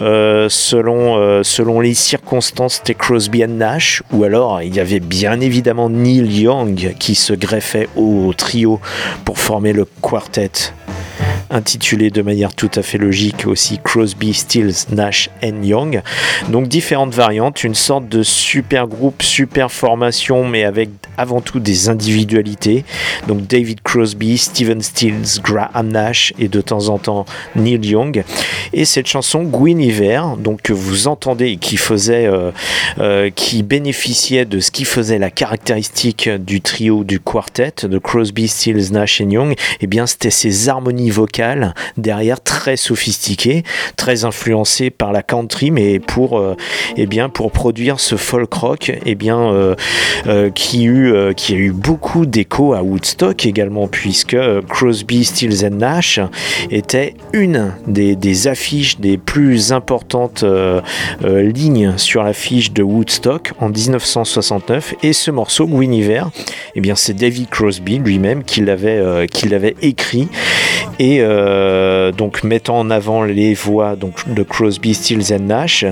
euh, 0.00 0.48
selon, 0.48 1.42
selon 1.42 1.80
les 1.80 1.94
circonstances, 1.94 2.76
c'était 2.76 2.94
Crosby 2.94 3.44
and 3.44 3.48
Nash, 3.48 4.02
ou 4.12 4.24
alors 4.24 4.62
il 4.62 4.74
y 4.74 4.80
avait 4.80 5.00
bien 5.00 5.40
évidemment 5.40 5.90
Neil 5.90 6.40
Young 6.40 6.94
qui 6.98 7.14
se 7.14 7.32
greffait 7.32 7.88
au 7.96 8.32
trio 8.36 8.80
pour 9.24 9.38
former 9.38 9.72
le 9.72 9.86
quartet 10.00 10.72
intitulé 11.50 12.10
de 12.10 12.22
manière 12.22 12.54
tout 12.54 12.70
à 12.74 12.82
fait 12.82 12.98
logique 12.98 13.46
aussi 13.46 13.78
Crosby, 13.82 14.32
Stills, 14.32 14.86
Nash 14.92 15.30
and 15.42 15.62
Young. 15.62 16.02
Donc 16.48 16.68
différentes 16.68 17.14
variantes, 17.14 17.64
une 17.64 17.74
sorte 17.74 18.08
de 18.08 18.22
super 18.22 18.86
groupe, 18.86 19.22
super 19.22 19.70
formation, 19.70 20.46
mais 20.46 20.64
avec 20.64 20.90
avant 21.16 21.40
tout 21.40 21.60
des 21.60 21.88
individualités. 21.88 22.84
Donc 23.28 23.46
David 23.46 23.80
Crosby, 23.82 24.38
Steven 24.38 24.80
Stills, 24.80 25.40
Graham 25.42 25.88
Nash 25.88 26.32
et 26.38 26.48
de 26.48 26.60
temps 26.60 26.88
en 26.88 26.98
temps 26.98 27.26
Neil 27.56 27.84
Young. 27.84 28.24
Et 28.72 28.84
cette 28.84 29.06
chanson 29.06 29.42
Guinevere, 29.42 30.36
donc 30.36 30.62
que 30.62 30.72
vous 30.72 31.08
entendez 31.08 31.48
et 31.48 31.56
qui 31.56 31.76
faisait, 31.76 32.26
euh, 32.26 32.50
euh, 32.98 33.30
qui 33.34 33.62
bénéficiait 33.62 34.44
de 34.44 34.60
ce 34.60 34.70
qui 34.70 34.84
faisait 34.84 35.18
la 35.18 35.30
caractéristique 35.30 36.28
du 36.28 36.60
trio 36.60 37.04
du 37.04 37.18
quartet 37.20 37.74
de 37.82 37.98
Crosby, 37.98 38.48
Stills, 38.48 38.92
Nash 38.92 39.20
et 39.20 39.24
Young, 39.24 39.52
et 39.52 39.56
eh 39.82 39.86
bien 39.86 40.06
c'était 40.06 40.30
ces 40.30 40.68
harmonies 40.68 41.10
vocales 41.10 41.39
derrière 41.96 42.40
très 42.40 42.76
sophistiquées, 42.76 43.62
très 43.96 44.24
influencées 44.24 44.90
par 44.90 45.12
la 45.12 45.22
country, 45.22 45.70
mais 45.70 45.98
pour, 45.98 46.38
euh, 46.38 46.56
eh 46.96 47.06
bien, 47.06 47.28
pour 47.28 47.52
produire 47.52 48.00
ce 48.00 48.16
folk 48.16 48.52
rock, 48.52 48.92
eh 49.06 49.14
bien, 49.14 49.40
euh, 49.40 49.74
euh, 50.26 50.50
qui, 50.50 50.84
eut, 50.84 51.14
qui 51.36 51.54
a 51.54 51.56
eu 51.56 51.72
beaucoup 51.72 52.26
d'écho 52.26 52.74
à 52.74 52.82
Woodstock 52.82 53.46
également, 53.46 53.88
puisque 53.88 54.36
Crosby, 54.68 55.24
Stills 55.24 55.64
and 55.64 55.76
Nash 55.76 56.20
était 56.70 57.14
une 57.32 57.72
des, 57.86 58.46
affiches 58.46 58.98
des 59.00 59.18
plus 59.18 59.72
importantes 59.72 60.44
lignes 61.22 61.94
sur 61.96 62.22
l'affiche 62.22 62.72
de 62.72 62.82
Woodstock 62.82 63.52
en 63.58 63.68
1969, 63.68 64.94
et 65.02 65.12
ce 65.12 65.30
morceau, 65.30 65.66
Guinevere, 65.66 66.30
eh 66.74 66.80
bien, 66.80 66.94
c'est 66.94 67.14
David 67.14 67.48
Crosby 67.48 67.98
lui-même 67.98 68.44
qui 68.44 68.60
l'avait 68.60 69.26
qui 69.30 69.48
l'avait 69.48 69.76
écrit. 69.82 70.28
Et 70.98 71.22
euh, 71.30 72.12
donc 72.12 72.42
mettant 72.42 72.78
en 72.78 72.90
avant 72.90 73.22
les 73.22 73.54
voix 73.54 73.96
donc 73.96 74.32
de 74.32 74.42
Crosby, 74.42 74.94
Stills 74.94 75.32
and 75.32 75.44
Nash. 75.44 75.84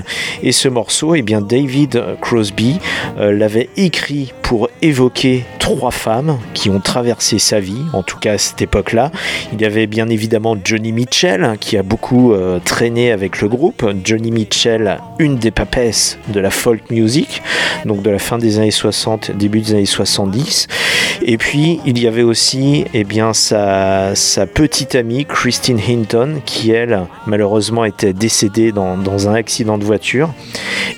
Et 0.43 0.51
ce 0.51 0.67
morceau, 0.67 1.15
eh 1.15 1.21
bien 1.21 1.41
David 1.41 2.03
Crosby 2.21 2.79
euh, 3.19 3.31
l'avait 3.31 3.69
écrit 3.77 4.33
pour 4.41 4.69
évoquer 4.81 5.45
trois 5.59 5.91
femmes 5.91 6.39
qui 6.53 6.69
ont 6.69 6.79
traversé 6.79 7.39
sa 7.39 7.59
vie, 7.59 7.83
en 7.93 8.03
tout 8.03 8.17
cas 8.17 8.33
à 8.33 8.37
cette 8.37 8.61
époque-là. 8.61 9.11
Il 9.53 9.61
y 9.61 9.65
avait 9.65 9.87
bien 9.87 10.09
évidemment 10.09 10.57
Johnny 10.63 10.91
Mitchell 10.91 11.43
hein, 11.43 11.55
qui 11.59 11.77
a 11.77 11.83
beaucoup 11.83 12.33
euh, 12.33 12.59
traîné 12.63 13.11
avec 13.11 13.41
le 13.41 13.47
groupe. 13.47 13.85
Johnny 14.03 14.31
Mitchell, 14.31 14.97
une 15.19 15.37
des 15.37 15.51
papesses 15.51 16.17
de 16.29 16.39
la 16.39 16.49
folk 16.49 16.89
music, 16.89 17.41
donc 17.85 18.01
de 18.01 18.09
la 18.09 18.19
fin 18.19 18.37
des 18.37 18.57
années 18.57 18.71
60, 18.71 19.31
début 19.31 19.61
des 19.61 19.73
années 19.73 19.85
70. 19.85 20.67
Et 21.21 21.37
puis 21.37 21.79
il 21.85 21.99
y 21.99 22.07
avait 22.07 22.23
aussi 22.23 22.85
eh 22.93 23.03
bien, 23.03 23.33
sa, 23.33 24.15
sa 24.15 24.47
petite 24.47 24.95
amie 24.95 25.25
Christine 25.29 25.79
Hinton 25.79 26.41
qui 26.45 26.71
elle 26.71 27.05
malheureusement 27.25 27.85
était 27.85 28.13
décédée 28.13 28.71
dans, 28.71 29.27
un 29.27 29.33
accident 29.33 29.77
de 29.77 29.85
voiture. 29.85 30.33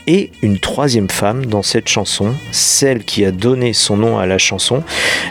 Et 0.07 0.31
une 0.41 0.57
troisième 0.57 1.09
femme 1.09 1.45
dans 1.45 1.61
cette 1.61 1.87
chanson, 1.87 2.33
celle 2.51 3.03
qui 3.03 3.23
a 3.25 3.31
donné 3.31 3.73
son 3.73 3.97
nom 3.97 4.17
à 4.17 4.25
la 4.25 4.37
chanson, 4.37 4.83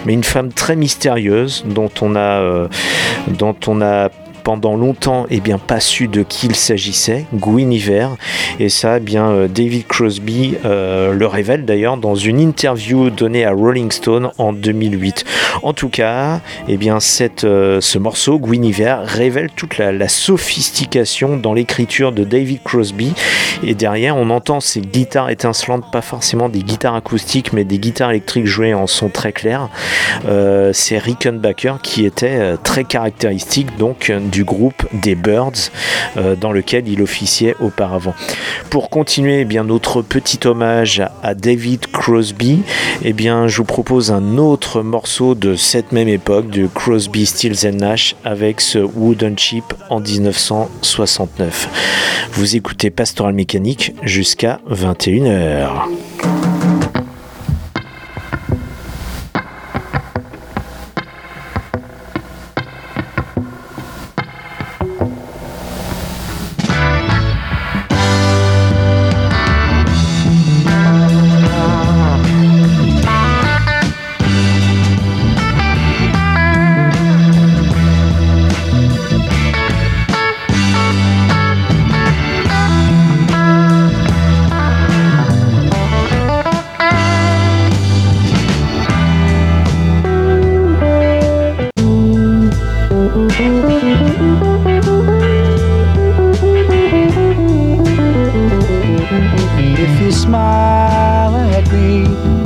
mais 0.06 0.12
une 0.12 0.22
femme 0.22 0.52
très 0.52 0.76
mystérieuse 0.76 1.64
dont 1.66 1.90
on 2.00 2.14
a, 2.14 2.40
euh, 2.40 2.68
dont 3.26 3.56
on 3.66 3.80
a 3.80 4.10
pendant 4.42 4.76
longtemps 4.76 5.26
et 5.30 5.40
bien 5.40 5.58
pas 5.58 5.80
su 5.80 6.08
de 6.08 6.22
qui 6.22 6.46
il 6.46 6.56
s'agissait, 6.56 7.26
Guinevere 7.32 8.16
et 8.58 8.68
ça 8.68 8.96
eh 8.96 9.00
bien 9.00 9.30
euh, 9.30 9.48
David 9.48 9.86
Crosby 9.86 10.56
euh, 10.64 11.12
le 11.12 11.26
révèle 11.26 11.64
d'ailleurs 11.64 11.96
dans 11.96 12.14
une 12.14 12.40
interview 12.40 13.10
donnée 13.10 13.44
à 13.44 13.52
Rolling 13.52 13.90
Stone 13.90 14.30
en 14.38 14.52
2008 14.52 15.24
en 15.62 15.72
tout 15.72 15.88
cas 15.88 16.40
et 16.68 16.76
bien 16.76 17.00
cette, 17.00 17.44
euh, 17.44 17.80
ce 17.80 17.98
morceau 17.98 18.38
Guinevere 18.38 19.02
révèle 19.04 19.50
toute 19.54 19.78
la, 19.78 20.08
sophistication 20.08 21.36
dans 21.36 21.54
l'écriture 21.54 22.12
de 22.12 22.24
David 22.24 22.62
Crosby. 22.64 23.12
Et 23.62 23.74
derrière 23.74 24.16
on 24.16 24.30
entend 24.30 24.60
ces 24.60 24.80
guitares 24.80 25.30
étincelantes 25.30 25.90
pas 25.92 26.00
forcément 26.00 26.48
des 26.48 26.62
guitares 26.62 26.94
acoustiques 26.94 27.52
mais 27.52 27.64
des 27.64 27.78
guitares 27.78 28.10
électriques 28.10 28.46
jouées 28.46 28.74
en 28.74 28.86
son 28.86 29.08
très 29.08 29.32
clair. 29.32 29.68
Euh, 30.28 30.72
c'est 30.72 30.98
Rickenbacker 30.98 31.74
qui 31.82 32.04
était 32.06 32.56
très 32.64 32.84
caractéristique 32.84 33.76
donc 33.76 34.10
du 34.30 34.44
groupe 34.44 34.86
des 34.92 35.14
Birds 35.14 35.70
euh, 36.16 36.36
dans 36.36 36.52
lequel 36.52 36.88
il 36.88 37.02
officiait 37.02 37.54
auparavant. 37.60 38.14
Pour 38.70 38.90
continuer 38.90 39.40
eh 39.40 39.44
bien 39.44 39.64
notre 39.64 40.02
petit 40.02 40.46
hommage 40.46 41.02
à 41.22 41.34
David 41.34 41.86
Crosby, 41.88 42.62
eh 43.02 43.12
bien 43.12 43.48
je 43.48 43.58
vous 43.58 43.64
propose 43.64 44.10
un 44.10 44.38
autre 44.38 44.82
morceau 44.82 45.34
de 45.34 45.56
cette 45.56 45.92
même 45.92 46.08
époque 46.08 46.50
de 46.50 46.66
Crosby, 46.66 47.26
Stills 47.26 47.66
and 47.66 47.76
Nash 47.76 48.16
avec 48.24 48.60
ce 48.60 48.78
Wooden 48.78 49.38
Chip 49.38 49.64
en 49.88 50.00
1969. 50.00 52.28
Vous 52.32 52.56
écoutez 52.56 52.90
Pastoral 52.90 53.34
Mécanique 53.34 53.94
jusqu'à 54.02 54.60
21h. 54.70 55.70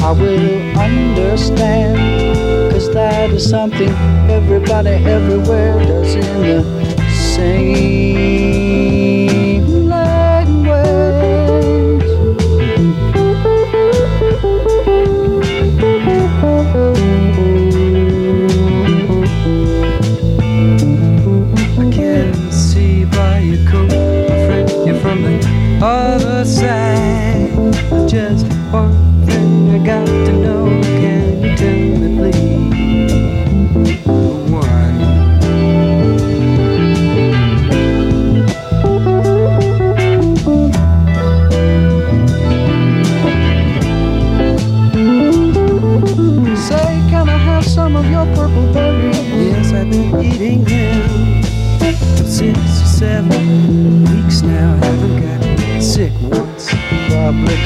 I 0.02 0.12
will 0.12 0.78
understand. 0.78 2.72
Cause 2.72 2.90
that 2.92 3.30
is 3.30 3.48
something 3.48 3.88
everybody 4.30 4.90
everywhere 4.90 5.78
does 5.78 6.14
in 6.14 6.42
the 6.42 7.10
same 7.10 8.73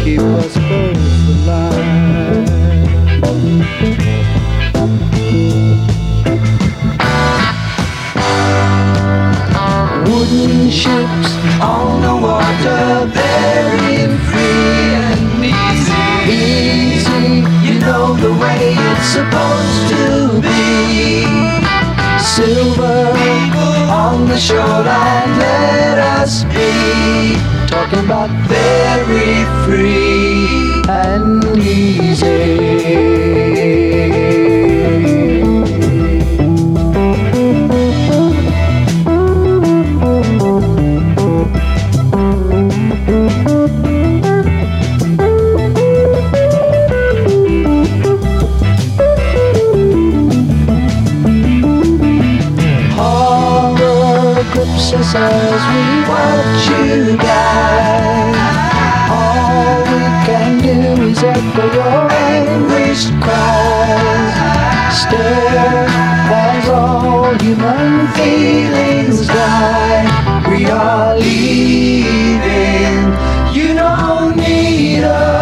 keep 0.09 0.21
us 0.21 0.55
both 0.57 1.29
alive. 1.35 2.49
Wooden 10.07 10.71
ships 10.71 11.31
on 11.61 12.01
the 12.07 12.15
water, 12.27 12.85
very 13.19 14.07
free 14.29 14.89
and 15.09 15.45
easy. 15.45 16.05
Easy, 16.41 17.27
you 17.67 17.75
know 17.81 18.17
the 18.17 18.33
way 18.43 18.77
it's 18.89 19.09
supposed 19.17 19.85
to 19.93 20.05
be. 20.41 21.27
Silver 22.19 23.13
on 23.91 24.27
the 24.27 24.39
shoreline, 24.39 25.39
let 25.39 25.99
us 25.99 26.45
be. 26.45 27.58
Talking 27.69 27.99
about 28.07 28.31
very 28.49 29.45
free 29.67 30.83
and 30.89 31.45
easy. 31.59 32.88
Us 54.79 54.95
as 54.95 55.63
we 55.75 55.83
watch 56.09 56.65
you 56.71 57.17
die. 57.17 58.31
All 59.11 59.83
we 59.83 60.03
can 60.25 60.51
do 60.63 61.03
is 61.03 61.21
echo 61.21 61.65
your 61.75 62.07
anguished 62.13 63.13
cries. 63.21 64.37
Stare 65.01 65.89
as 66.31 66.69
all 66.69 67.35
human 67.41 68.07
feelings 68.15 69.27
die. 69.27 70.07
We 70.49 70.67
are 70.67 71.17
leaving. 71.17 73.03
You 73.53 73.75
don't 73.75 74.37
need 74.37 74.89
Go 75.09 75.38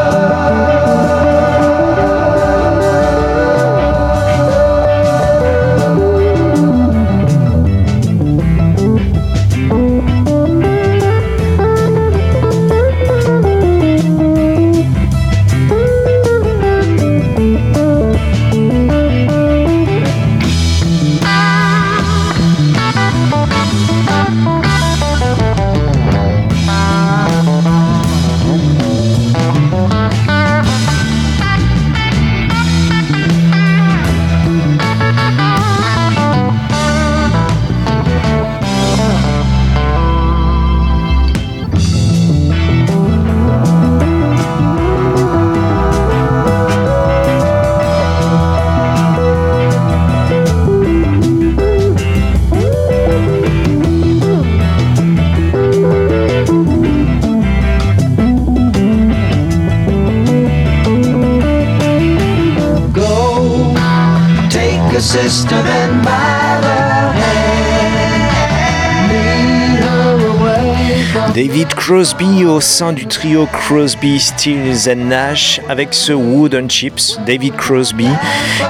David 71.36 71.68
Crosby 71.74 72.46
au 72.46 72.62
sein 72.62 72.94
du 72.94 73.06
trio 73.06 73.44
Crosby, 73.44 74.18
Stills 74.18 74.88
and 74.88 75.08
Nash 75.10 75.60
avec 75.68 75.92
ce 75.92 76.14
Wooden 76.14 76.70
Chips. 76.70 77.18
David 77.26 77.54
Crosby 77.56 78.08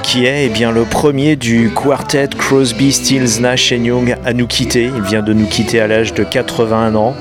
qui 0.03 0.27
est 0.27 0.47
eh 0.47 0.49
bien, 0.49 0.73
le 0.73 0.83
premier 0.83 1.37
du 1.37 1.71
quartet 1.71 2.31
Crosby, 2.37 2.91
Stills, 2.91 3.41
Nash 3.41 3.71
Young 3.71 4.17
à 4.25 4.33
nous 4.33 4.49
quitter. 4.49 4.91
Il 4.97 5.03
vient 5.03 5.23
de 5.23 5.33
nous 5.33 5.47
quitter 5.47 5.81
à 5.81 5.87
l'âge 5.87 6.13
de 6.13 6.25
81 6.25 6.97
ans. 6.97 7.15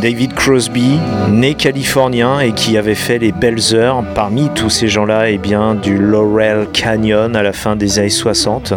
David 0.00 0.32
Crosby, 0.32 0.98
né 1.28 1.52
californien 1.54 2.40
et 2.40 2.52
qui 2.52 2.78
avait 2.78 2.94
fait 2.94 3.18
les 3.18 3.32
belles 3.32 3.74
heures 3.74 4.02
parmi 4.14 4.48
tous 4.54 4.70
ces 4.70 4.88
gens-là, 4.88 5.28
et 5.28 5.36
bien 5.36 5.74
du 5.74 5.98
Laurel 5.98 6.68
Canyon 6.72 7.36
à 7.36 7.42
la 7.42 7.52
fin 7.52 7.76
des 7.76 7.98
années 7.98 8.08
60. 8.08 8.72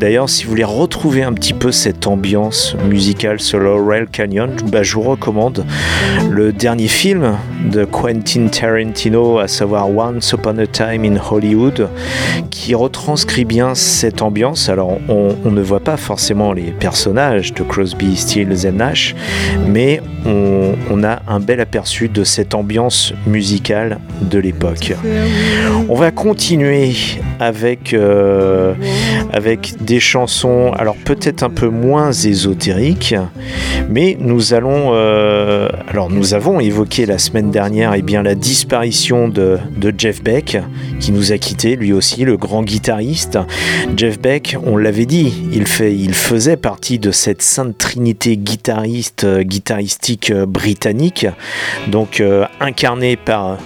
D'ailleurs, 0.00 0.30
si 0.30 0.44
vous 0.44 0.50
voulez 0.50 0.64
retrouver 0.64 1.22
un 1.22 1.34
petit 1.34 1.52
peu 1.52 1.70
cette 1.70 2.06
ambiance 2.06 2.76
musicale 2.88 3.40
sur 3.40 3.58
Laurel 3.58 4.06
Canyon, 4.06 4.50
bah, 4.72 4.82
je 4.82 4.94
vous 4.94 5.02
recommande 5.02 5.66
le 6.30 6.52
dernier 6.52 6.88
film 6.88 7.36
de 7.70 7.84
Quentin 7.84 8.46
Tarantino, 8.46 9.38
à 9.38 9.48
savoir 9.48 9.90
Once 9.90 10.32
Upon 10.32 10.56
a 10.58 10.66
Time 10.66 11.04
in 11.04 11.18
Hollywood, 11.30 11.88
qui 12.50 12.74
retranscrit 12.74 13.44
bien 13.44 13.74
cette 13.74 14.22
ambiance. 14.22 14.70
Alors, 14.70 14.98
on, 15.08 15.36
on 15.44 15.50
ne 15.50 15.60
voit 15.60 15.80
pas 15.80 15.98
forcément 15.98 16.52
les 16.52 16.72
personnages 16.72 17.52
de 17.52 17.62
Crosby, 17.62 18.16
Stills 18.16 18.66
et 18.66 18.72
Nash, 18.72 19.14
mais 19.66 20.00
on, 20.24 20.53
on 20.90 21.04
a 21.04 21.22
un 21.28 21.40
bel 21.40 21.60
aperçu 21.60 22.08
de 22.08 22.24
cette 22.24 22.54
ambiance 22.54 23.12
musicale 23.26 23.98
de 24.22 24.38
l'époque. 24.38 24.94
On 25.88 25.94
va 25.94 26.10
continuer 26.10 26.92
avec, 27.40 27.92
euh, 27.92 28.74
avec 29.32 29.74
des 29.80 30.00
chansons, 30.00 30.72
alors 30.76 30.96
peut-être 30.96 31.42
un 31.42 31.50
peu 31.50 31.68
moins 31.68 32.12
ésotériques, 32.12 33.14
mais 33.88 34.16
nous 34.20 34.54
allons, 34.54 34.90
euh, 34.92 35.68
alors 35.88 36.10
nous 36.10 36.34
avons 36.34 36.60
évoqué 36.60 37.06
la 37.06 37.18
semaine 37.18 37.50
dernière 37.50 37.94
et 37.94 38.02
bien 38.02 38.22
la 38.22 38.34
disparition 38.34 39.28
de, 39.28 39.58
de 39.76 39.92
Jeff 39.96 40.22
Beck, 40.22 40.58
qui 41.00 41.12
nous 41.12 41.32
a 41.32 41.38
quitté 41.38 41.76
lui 41.76 41.92
aussi, 41.92 42.24
le 42.24 42.36
grand 42.36 42.62
guitariste. 42.62 43.38
Jeff 43.96 44.20
Beck, 44.20 44.56
on 44.64 44.76
l'avait 44.76 45.06
dit, 45.06 45.32
il, 45.52 45.66
fait, 45.66 45.94
il 45.94 46.14
faisait 46.14 46.56
partie 46.56 46.98
de 46.98 47.10
cette 47.10 47.42
sainte 47.42 47.76
trinité 47.78 48.36
guitariste, 48.36 49.26
guitaristique 49.40 50.30
euh, 50.30 50.46
britannique, 50.46 51.26
donc 51.88 52.20
euh, 52.20 52.44
incarné 52.60 53.16
par 53.16 53.58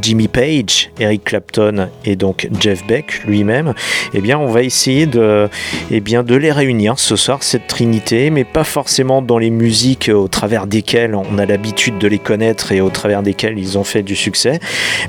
Jimmy 0.00 0.28
Page, 0.28 0.90
Eric 0.98 1.24
Clapton 1.24 1.88
et 2.04 2.16
donc 2.16 2.48
Jeff 2.60 2.86
Beck 2.86 3.22
lui-même, 3.26 3.74
eh 4.14 4.20
bien 4.20 4.38
on 4.38 4.46
va 4.46 4.62
essayer 4.62 5.06
de, 5.06 5.48
eh 5.90 6.00
bien, 6.00 6.22
de 6.22 6.34
les 6.34 6.52
réunir 6.52 6.98
ce 6.98 7.16
soir, 7.16 7.42
cette 7.42 7.66
trinité, 7.66 8.30
mais 8.30 8.44
pas 8.44 8.64
forcément 8.64 9.22
dans 9.22 9.38
les 9.38 9.50
musiques 9.50 10.10
au 10.12 10.28
travers 10.28 10.66
desquelles 10.66 11.14
on 11.14 11.38
a 11.38 11.46
l'habitude 11.46 11.98
de 11.98 12.08
les 12.08 12.18
connaître 12.18 12.72
et 12.72 12.80
au 12.80 12.90
travers 12.90 13.22
desquelles 13.22 13.58
ils 13.58 13.78
ont 13.78 13.84
fait 13.84 14.02
du 14.02 14.16
succès, 14.16 14.60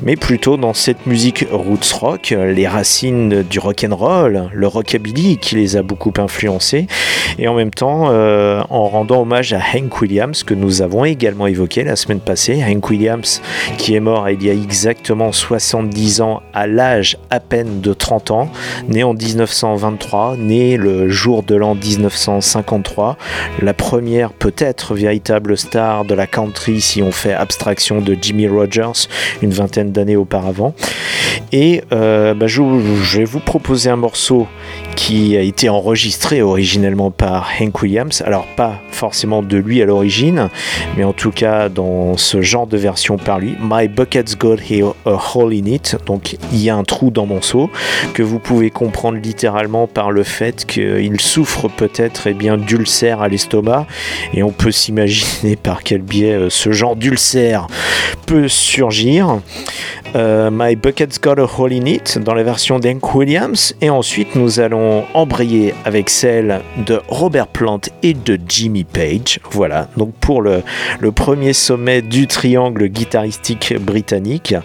mais 0.02 0.15
plutôt 0.15 0.58
dans 0.58 0.74
cette 0.74 1.06
musique 1.06 1.46
roots 1.52 1.91
rock, 1.93 2.36
les 2.38 2.67
racines 2.67 3.43
du 3.43 3.60
rock 3.60 3.86
and 3.89 3.96
roll, 3.96 4.50
le 4.54 4.67
rockabilly 4.67 5.38
qui 5.38 5.56
les 5.56 5.78
a 5.78 5.84
beaucoup 5.84 6.13
influencés, 6.17 6.88
et 7.39 7.48
en 7.48 7.56
même 7.56 7.72
temps 7.72 8.10
euh, 8.10 8.62
en 8.69 8.88
rendant 8.88 9.22
hommage 9.22 9.54
à 9.54 9.60
Hank 9.60 10.02
Williams 10.02 10.43
que 10.43 10.54
nous 10.54 10.82
avons 10.82 11.06
également 11.06 11.48
évoqué 11.48 11.84
la 11.84 11.96
semaine 11.96 12.19
passée, 12.19 12.63
Hank 12.63 12.89
Williams 12.89 13.41
qui 13.78 13.96
est 13.96 14.00
mort 14.00 14.30
il 14.30 14.43
y 14.43 14.50
a 14.50 14.54
exactement 14.74 15.32
70 15.32 16.22
ans 16.22 16.42
à 16.52 16.66
l'âge 16.66 17.20
à 17.30 17.40
peine 17.40 17.80
de 17.80 17.94
30 17.94 18.32
ans, 18.32 18.50
né 18.90 19.04
en 19.04 19.14
1923, 19.14 20.36
né 20.36 20.78
le 20.78 21.10
jour 21.10 21.44
de 21.44 21.54
l'an 21.54 21.76
1953, 21.76 23.16
la 23.62 23.76
première 23.76 24.34
peut-être 24.34 24.96
véritable 24.96 25.60
star 25.60 26.06
de 26.06 26.16
la 26.16 26.26
country 26.26 26.82
si 26.82 27.04
on 27.04 27.12
fait 27.12 27.34
abstraction 27.34 28.02
de 28.02 28.18
Jimmy 28.20 28.48
Rogers 28.48 29.08
une 29.44 29.52
vingtaine 29.52 29.92
d'années 29.92 30.16
auparavant. 30.16 30.74
Et 31.52 31.84
euh, 31.92 32.34
bah, 32.34 32.48
je, 32.48 32.64
je 33.04 33.20
vais 33.20 33.26
vous 33.26 33.40
proposer 33.40 33.92
un 33.92 33.96
morceau 33.96 34.48
qui 34.96 35.38
a 35.38 35.42
été 35.42 35.70
enregistré 35.70 36.42
originellement 36.42 37.12
par 37.12 37.50
Hank 37.60 37.82
Williams. 37.82 38.24
Alors 38.26 38.48
pas 38.56 38.80
forcément 38.90 39.44
de 39.44 39.58
lui 39.58 39.82
à 39.82 39.86
l'origine, 39.86 40.50
mais 40.98 41.04
en 41.04 41.14
tout 41.14 41.32
cas 41.32 41.70
dans 41.70 42.18
ce 42.18 42.42
genre 42.42 42.68
de 42.68 42.78
version 42.78 43.18
par 43.18 43.40
lui. 43.40 43.56
My 43.62 43.88
bucket's 43.88 44.36
it, 44.62 45.98
donc 46.06 46.38
il 46.52 46.62
y 46.62 46.70
a 46.70 46.76
un 46.76 46.84
trou 46.84 47.12
dans 47.12 47.26
mon 47.26 47.42
seau, 47.42 47.70
que 48.13 48.24
vous 48.24 48.39
pouvez 48.39 48.70
comprendre 48.70 49.18
littéralement 49.18 49.88
par 49.88 50.12
le 50.12 50.24
fait 50.24 50.66
qu'il 50.66 51.20
souffre 51.22 51.68
peut-être 51.68 52.28
eh 52.28 52.34
bien 52.34 52.58
d'ulcère 52.58 53.22
à 53.22 53.28
l'estomac, 53.28 53.88
et 54.34 54.44
on 54.44 54.52
peut 54.52 54.72
s'imaginer 54.72 55.56
par 55.62 55.84
quel 55.84 56.02
biais 56.02 56.34
euh, 56.34 56.50
ce 56.50 56.72
genre 56.72 56.96
d'ulcère 56.96 57.68
peut 58.26 58.48
surgir. 58.48 59.39
Euh, 60.15 60.52
My 60.52 60.76
Bucket's 60.76 61.19
Got 61.19 61.39
a 61.39 61.45
Hole 61.45 61.73
in 61.73 61.86
It 61.86 62.19
dans 62.19 62.36
la 62.36 62.43
version 62.43 62.78
d'Hank 62.78 63.15
Williams. 63.15 63.76
Et 63.82 63.89
ensuite, 63.89 64.36
nous 64.36 64.60
allons 64.60 65.06
embrayer 65.13 65.73
avec 65.86 66.10
celle 66.10 66.62
de 66.86 67.02
Robert 67.08 67.47
Plant 67.47 67.82
et 68.04 68.13
de 68.13 68.39
Jimmy 68.47 68.84
Page. 68.84 69.39
Voilà, 69.52 69.89
donc 69.97 70.13
pour 70.15 70.41
le, 70.41 70.62
premier 71.15 71.54
sommet 71.54 72.02
du 72.02 72.28
triangle 72.28 72.88
guitaristique 72.88 73.73
britannique. 73.80 74.56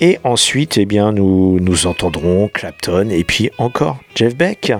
Et 0.00 0.18
ensuite, 0.24 0.76
eh 0.76 0.86
bien, 0.86 1.12
nous, 1.12 1.58
nous 1.60 1.86
entendrons 1.86 2.48
Clapton 2.52 3.08
et 3.10 3.24
puis 3.24 3.50
encore 3.58 3.98
Jeff 4.14 4.36
Beck. 4.36 4.72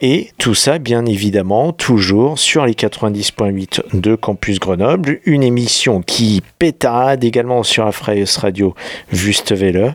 Et 0.00 0.30
tout 0.38 0.54
ça, 0.54 0.78
bien 0.78 1.06
évidemment, 1.06 1.72
toujours 1.72 2.38
sur 2.38 2.66
les 2.66 2.74
90.8 2.74 3.98
de 3.98 4.14
Campus 4.14 4.58
Grenoble. 4.60 5.20
Une 5.24 5.42
émission 5.42 6.02
qui 6.02 6.42
pétade 6.58 7.24
également 7.24 7.62
sur 7.62 7.84
la 7.84 7.92
Radio 8.36 8.74
Wüstewelle. 9.12 9.94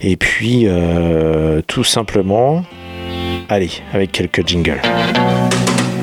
Et 0.00 0.16
puis, 0.16 0.62
euh, 0.66 1.60
tout 1.66 1.84
simplement, 1.84 2.64
allez, 3.48 3.70
avec 3.92 4.12
quelques 4.12 4.46
jingles. 4.46 4.80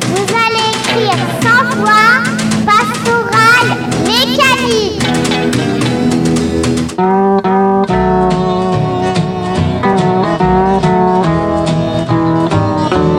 Vous 0.02 0.26
allez 0.34 0.70
écrire 0.70 1.18
sans 1.42 1.76
voix, 1.76 2.24
pastoral, 2.66 3.78
mécanique. 4.06 5.02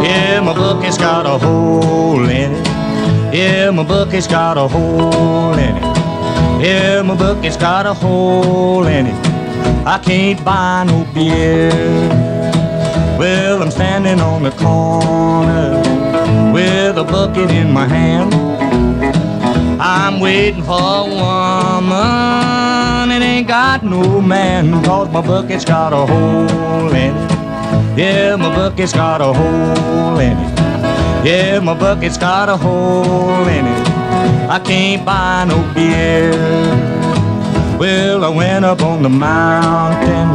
Yeah, 0.03 0.41
my 0.41 0.55
bucket's 0.55 0.97
got 0.99 1.27
a 1.27 1.39
hole 1.39 2.29
in 2.29 2.53
it. 2.53 2.69
Yeah, 3.35 3.71
my 3.71 3.83
bucket's 3.83 4.27
got 4.27 4.57
a 4.57 4.69
hole 4.69 5.55
in 5.55 5.77
it. 5.77 5.98
Yeah, 6.61 7.03
my 7.03 7.17
bucket's 7.17 7.57
got 7.57 7.87
a 7.87 7.95
hole 7.95 8.85
in 8.87 9.07
it. 9.07 9.27
I 9.87 9.99
can't 9.99 10.45
buy 10.45 10.85
no 10.85 11.07
beer. 11.15 11.71
Well, 13.17 13.63
I'm 13.63 13.71
standing 13.71 14.21
on 14.21 14.43
the 14.43 14.51
corner 14.51 15.81
with 16.53 16.99
a 16.99 17.05
bucket 17.05 17.53
in 17.53 17.73
my 17.73 17.87
hand. 17.87 18.35
I'm 19.81 20.19
waiting 20.19 20.65
for 20.65 20.81
a 20.81 21.05
woman 21.05 21.93
and 23.13 23.23
ain't 23.23 23.47
got 23.47 23.85
no 23.85 24.21
man 24.21 24.83
cause 24.83 25.09
my 25.13 25.21
bucket's 25.21 25.65
got 25.65 25.93
a 25.93 26.07
hole 26.07 26.93
in 26.93 27.15
it. 27.17 27.31
Yeah, 27.97 28.35
my 28.35 28.53
bucket's 28.53 28.93
got 28.93 29.21
a 29.21 29.33
hole 29.33 30.19
in 30.19 30.37
it. 30.37 30.59
Yeah, 31.25 31.61
my 31.61 31.79
bucket's 31.79 32.19
got 32.19 32.49
a 32.49 32.57
hole 32.57 33.47
in 33.47 33.65
it. 33.65 33.98
I 34.51 34.59
can't 34.65 35.05
buy 35.05 35.45
no 35.47 35.63
beer. 35.75 36.33
Well, 37.79 38.25
I 38.25 38.29
went 38.29 38.65
up 38.65 38.83
on 38.83 39.03
the 39.03 39.09
mountain. 39.09 40.29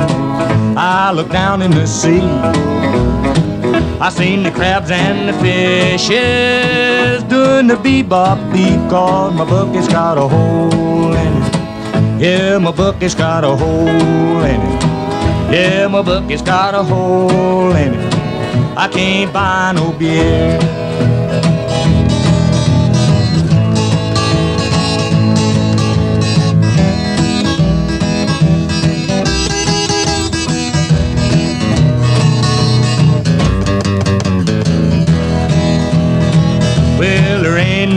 I 0.77 1.11
looked 1.11 1.31
down 1.31 1.61
in 1.61 1.71
the 1.71 1.85
sea. 1.85 2.21
I 3.99 4.09
seen 4.09 4.43
the 4.43 4.51
crabs 4.51 4.91
and 4.91 5.29
the 5.29 5.33
fishes 5.33 7.23
doing 7.23 7.67
the 7.67 7.75
bebop 7.75 8.51
beat 8.51 8.89
cause 8.89 9.33
my 9.33 9.45
bucket's 9.45 9.87
got 9.87 10.17
a 10.17 10.27
hole 10.27 11.13
in 11.13 11.43
it. 11.43 12.21
Yeah, 12.21 12.57
my 12.57 12.71
bucket's 12.71 13.15
got 13.15 13.43
a 13.43 13.55
hole 13.55 13.87
in 13.87 14.61
it. 14.61 14.83
Yeah, 15.53 15.87
my 15.87 16.01
bucket's 16.01 16.41
got 16.41 16.73
a 16.73 16.83
hole 16.83 17.75
in 17.75 17.93
it. 17.93 18.13
I 18.75 18.87
can't 18.87 19.31
buy 19.31 19.71
no 19.73 19.91
beer. 19.91 20.82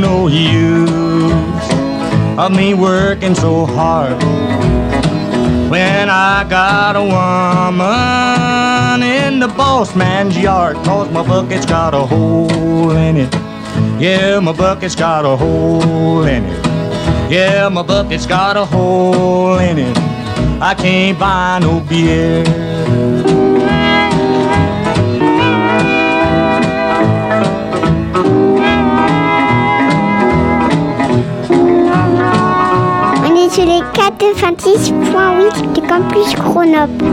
No 0.01 0.29
use 0.29 0.91
of 2.39 2.53
me 2.53 2.75
working 2.75 3.35
so 3.35 3.67
hard 3.67 4.23
when 5.71 6.11
I 6.11 6.47
got 6.49 6.97
a 6.97 7.03
woman 7.03 9.03
in 9.03 9.41
the 9.41 9.49
boss 9.49 9.97
man's 9.97 10.39
yard. 10.39 10.77
Cause 10.85 11.11
my 11.11 11.27
bucket's 11.27 11.67
got 11.67 11.95
a 11.95 12.07
hole 12.07 12.91
in 12.91 13.17
it. 13.17 13.35
Yeah, 14.01 14.39
my 14.41 14.53
bucket's 14.53 14.95
got 14.95 15.25
a 15.25 15.37
hole 15.37 16.25
in 16.25 16.45
it. 16.45 16.67
Yeah, 17.31 17.69
my 17.69 17.83
bucket's 17.83 18.27
got 18.27 18.57
a 18.57 18.65
hole 18.65 19.59
in 19.59 19.79
it. 19.79 19.97
I 20.61 20.75
can't 20.75 21.19
buy 21.19 21.59
no 21.61 21.81
beer. 21.81 22.45
Sur 33.57 33.65
les 33.65 33.81
96.8 33.95 35.73
de 35.73 35.81
Campus 35.89 36.35
Grenoble. 36.35 37.07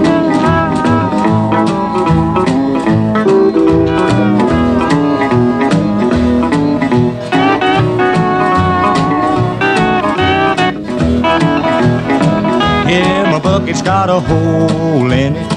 Yeah, 12.90 13.32
my 13.32 13.40
bucket's 13.40 13.82
got 13.82 14.10
a 14.10 14.20
hole 14.20 15.14
in 15.14 15.38
it. 15.38 15.48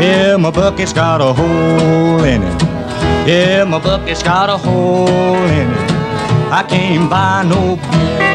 Yeah, 0.00 0.38
my 0.38 0.50
bucket's 0.50 0.94
got 0.94 1.20
a 1.20 1.34
hole 1.34 2.24
in 2.24 2.42
it. 2.42 2.62
Yeah, 3.26 3.64
my 3.64 3.78
bucket's 3.78 4.22
got 4.22 4.48
a 4.48 4.56
hole 4.56 5.06
in 5.06 5.70
it. 5.70 5.90
I 6.50 6.62
can't 6.66 7.10
buy 7.10 7.44
no 7.46 7.76
beer. 7.76 8.34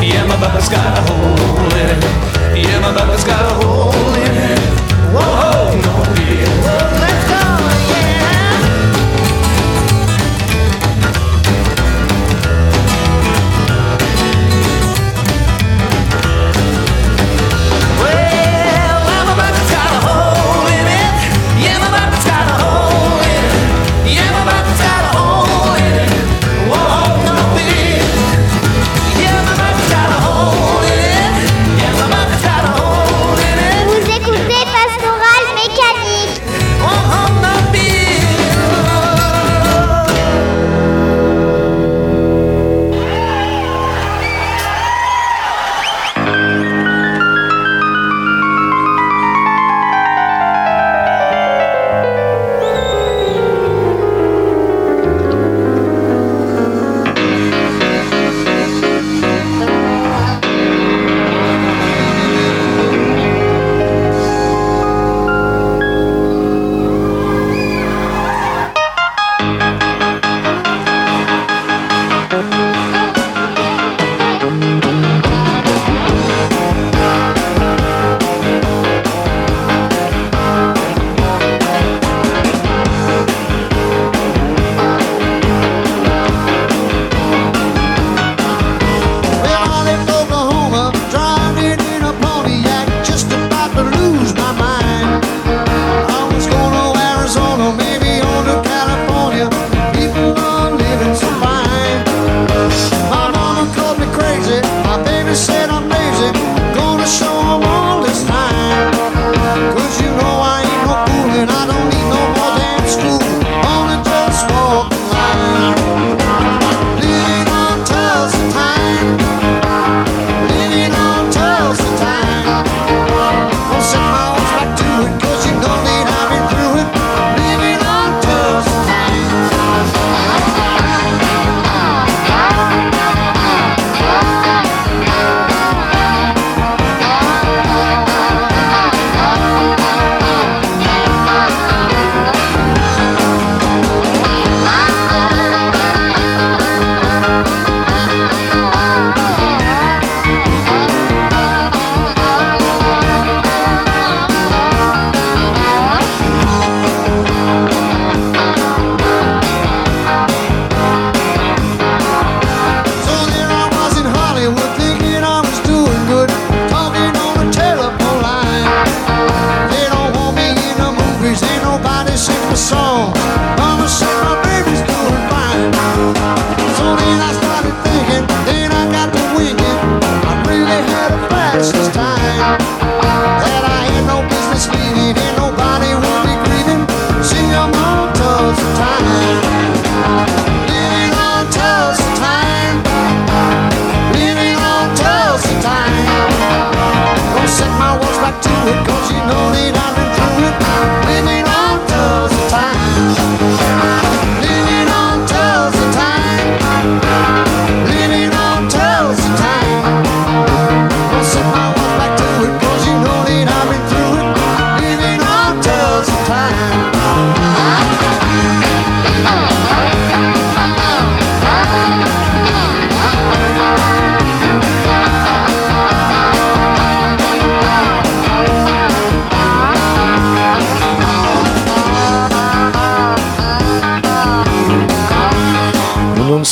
Yeah, 0.00 0.24
my 0.26 0.36
Bubba's 0.36 0.68
got 0.68 0.96
a 0.96 1.02
hole 1.02 1.72
in 1.76 1.88
it. 1.90 2.02
Yeah, 2.56 2.80
my 2.80 2.92
Bubba's 2.92 3.24
got 3.24 3.44
a 3.50 3.54
hole 3.64 4.14
in 4.14 4.36
it. 4.36 4.58
Whoa, 5.12 5.74
no 5.74 6.14
deal. 6.14 6.87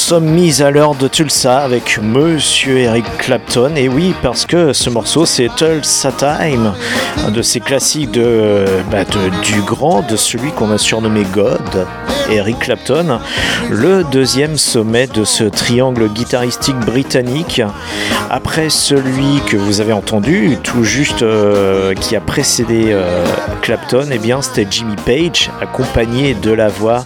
Sommes 0.06 0.26
mis 0.30 0.62
à 0.62 0.70
l'heure 0.70 0.94
de 0.94 1.08
Tulsa 1.08 1.58
avec 1.58 1.98
Monsieur 2.00 2.78
Eric 2.78 3.04
Clapton. 3.18 3.72
Et 3.74 3.88
oui, 3.88 4.14
parce 4.22 4.46
que 4.46 4.72
ce 4.72 4.88
morceau, 4.88 5.26
c'est 5.26 5.48
Tulsa 5.56 6.12
Time, 6.12 6.74
un 7.26 7.30
de 7.32 7.42
ces 7.42 7.58
classiques 7.58 8.12
bah, 8.12 9.02
de- 9.04 9.42
du 9.42 9.60
grand, 9.62 10.02
de 10.08 10.14
celui 10.14 10.52
qu'on 10.52 10.70
a 10.70 10.78
surnommé 10.78 11.24
God, 11.32 11.88
Eric 12.30 12.60
Clapton. 12.60 13.18
Le 13.68 14.04
deuxième 14.04 14.56
sommet 14.56 15.08
de 15.08 15.24
ce 15.24 15.42
triangle 15.42 16.08
guitaristique 16.08 16.78
britannique. 16.78 17.60
Après 18.30 18.70
celui 18.70 19.40
que 19.48 19.56
vous 19.56 19.80
avez 19.80 19.92
entendu, 19.92 20.56
tout 20.62 20.84
juste 20.84 21.22
euh, 21.24 21.94
qui 21.94 22.14
a 22.14 22.20
précédé 22.20 22.90
euh, 22.90 23.24
Clapton, 23.60 24.06
eh 24.12 24.18
bien 24.18 24.40
c'était 24.40 24.68
Jimmy 24.70 24.94
Page, 25.04 25.50
accompagné 25.60 26.34
de 26.34 26.52
la 26.52 26.68
voix 26.68 27.04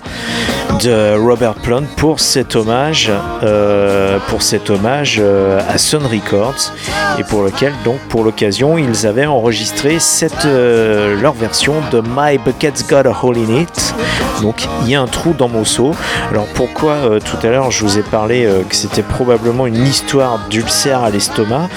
de 0.82 1.16
Robert 1.18 1.54
Plant 1.54 1.82
pour 1.96 2.20
cet 2.20 2.56
hommage, 2.56 3.10
euh, 3.42 4.18
pour 4.28 4.42
cet 4.42 4.70
hommage 4.70 5.18
euh, 5.20 5.60
à 5.68 5.78
Sun 5.78 6.02
Records 6.04 6.72
et 7.18 7.24
pour 7.24 7.42
lequel 7.42 7.72
donc 7.84 7.98
pour 8.08 8.24
l'occasion 8.24 8.78
ils 8.78 9.06
avaient 9.06 9.26
enregistré 9.26 9.98
cette, 9.98 10.46
euh, 10.46 11.20
leur 11.20 11.34
version 11.34 11.74
de 11.90 12.00
My 12.00 12.38
Bucket's 12.38 12.86
Got 12.86 13.08
a 13.08 13.14
Hole 13.22 13.36
in 13.38 13.60
It. 13.62 13.94
Donc 14.42 14.66
il 14.82 14.90
y 14.90 14.94
a 14.94 15.02
un 15.02 15.06
trou 15.06 15.34
dans 15.36 15.48
mon 15.48 15.64
seau. 15.64 15.94
Alors 16.30 16.46
pourquoi 16.54 16.96
tout 17.24 17.46
à 17.46 17.50
l'heure 17.50 17.70
je 17.70 17.84
vous 17.84 17.98
ai 17.98 18.02
parlé 18.02 18.48
que 18.68 18.74
c'était 18.74 19.02
probablement 19.02 19.66
une 19.66 19.86
histoire 19.86 20.40
d'ulcère 20.48 21.02
à 21.02 21.10
l'estomac? 21.10 21.68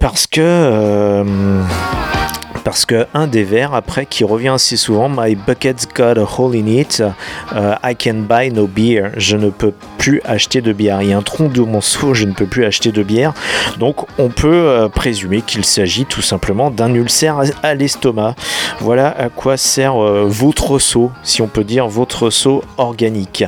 Parce 0.00 0.26
que 0.26 1.22
parce 2.66 2.84
que 2.84 3.06
un 3.14 3.28
des 3.28 3.44
vers 3.44 3.74
après 3.74 4.06
qui 4.06 4.24
revient 4.24 4.48
assez 4.48 4.76
souvent 4.76 5.08
My 5.08 5.36
bucket's 5.36 5.86
got 5.86 6.18
a 6.18 6.24
hole 6.24 6.56
in 6.56 6.66
it 6.66 7.00
euh, 7.54 7.76
I 7.84 7.94
can 7.94 8.24
buy 8.28 8.50
no 8.50 8.66
beer. 8.66 9.12
Je 9.16 9.36
ne 9.36 9.50
peux 9.50 9.72
plus 9.98 10.20
acheter 10.24 10.62
de 10.62 10.72
bière. 10.72 11.00
Il 11.00 11.10
y 11.10 11.12
a 11.12 11.16
un 11.16 11.22
tronc 11.22 11.48
de 11.48 11.60
mon 11.60 11.80
seau 11.80 12.12
je 12.12 12.24
ne 12.24 12.32
peux 12.32 12.46
plus 12.46 12.64
acheter 12.64 12.90
de 12.90 13.04
bière. 13.04 13.34
Donc 13.78 14.04
on 14.18 14.30
peut 14.30 14.48
euh, 14.48 14.88
présumer 14.88 15.42
qu'il 15.42 15.64
s'agit 15.64 16.06
tout 16.06 16.22
simplement 16.22 16.72
d'un 16.72 16.92
ulcère 16.92 17.40
à, 17.62 17.74
l'estomac. 17.74 18.34
Voilà 18.80 19.16
à 19.16 19.28
quoi 19.28 19.56
sert 19.56 20.02
euh, 20.02 20.24
votre 20.26 20.80
seau 20.80 21.12
si 21.22 21.42
on 21.42 21.46
peut 21.46 21.62
dire 21.62 21.86
votre 21.86 22.30
seau 22.30 22.64
organique. 22.78 23.44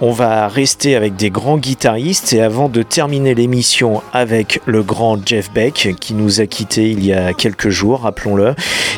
On 0.00 0.12
va 0.12 0.48
rester 0.48 0.96
avec 0.96 1.14
des 1.14 1.28
grands 1.28 1.58
guitaristes 1.58 2.32
et 2.32 2.40
avant 2.40 2.70
de 2.70 2.82
terminer 2.82 3.34
l'émission 3.34 4.02
avec 4.14 4.62
le 4.64 4.82
grand 4.82 5.18
Jeff 5.26 5.52
Beck 5.52 5.94
qui 6.00 6.14
nous 6.14 6.40
a 6.40 6.46
quittés 6.46 6.90
il 6.90 7.04
y 7.04 7.12
a 7.12 7.34
quelques 7.34 7.68
jours, 7.68 8.06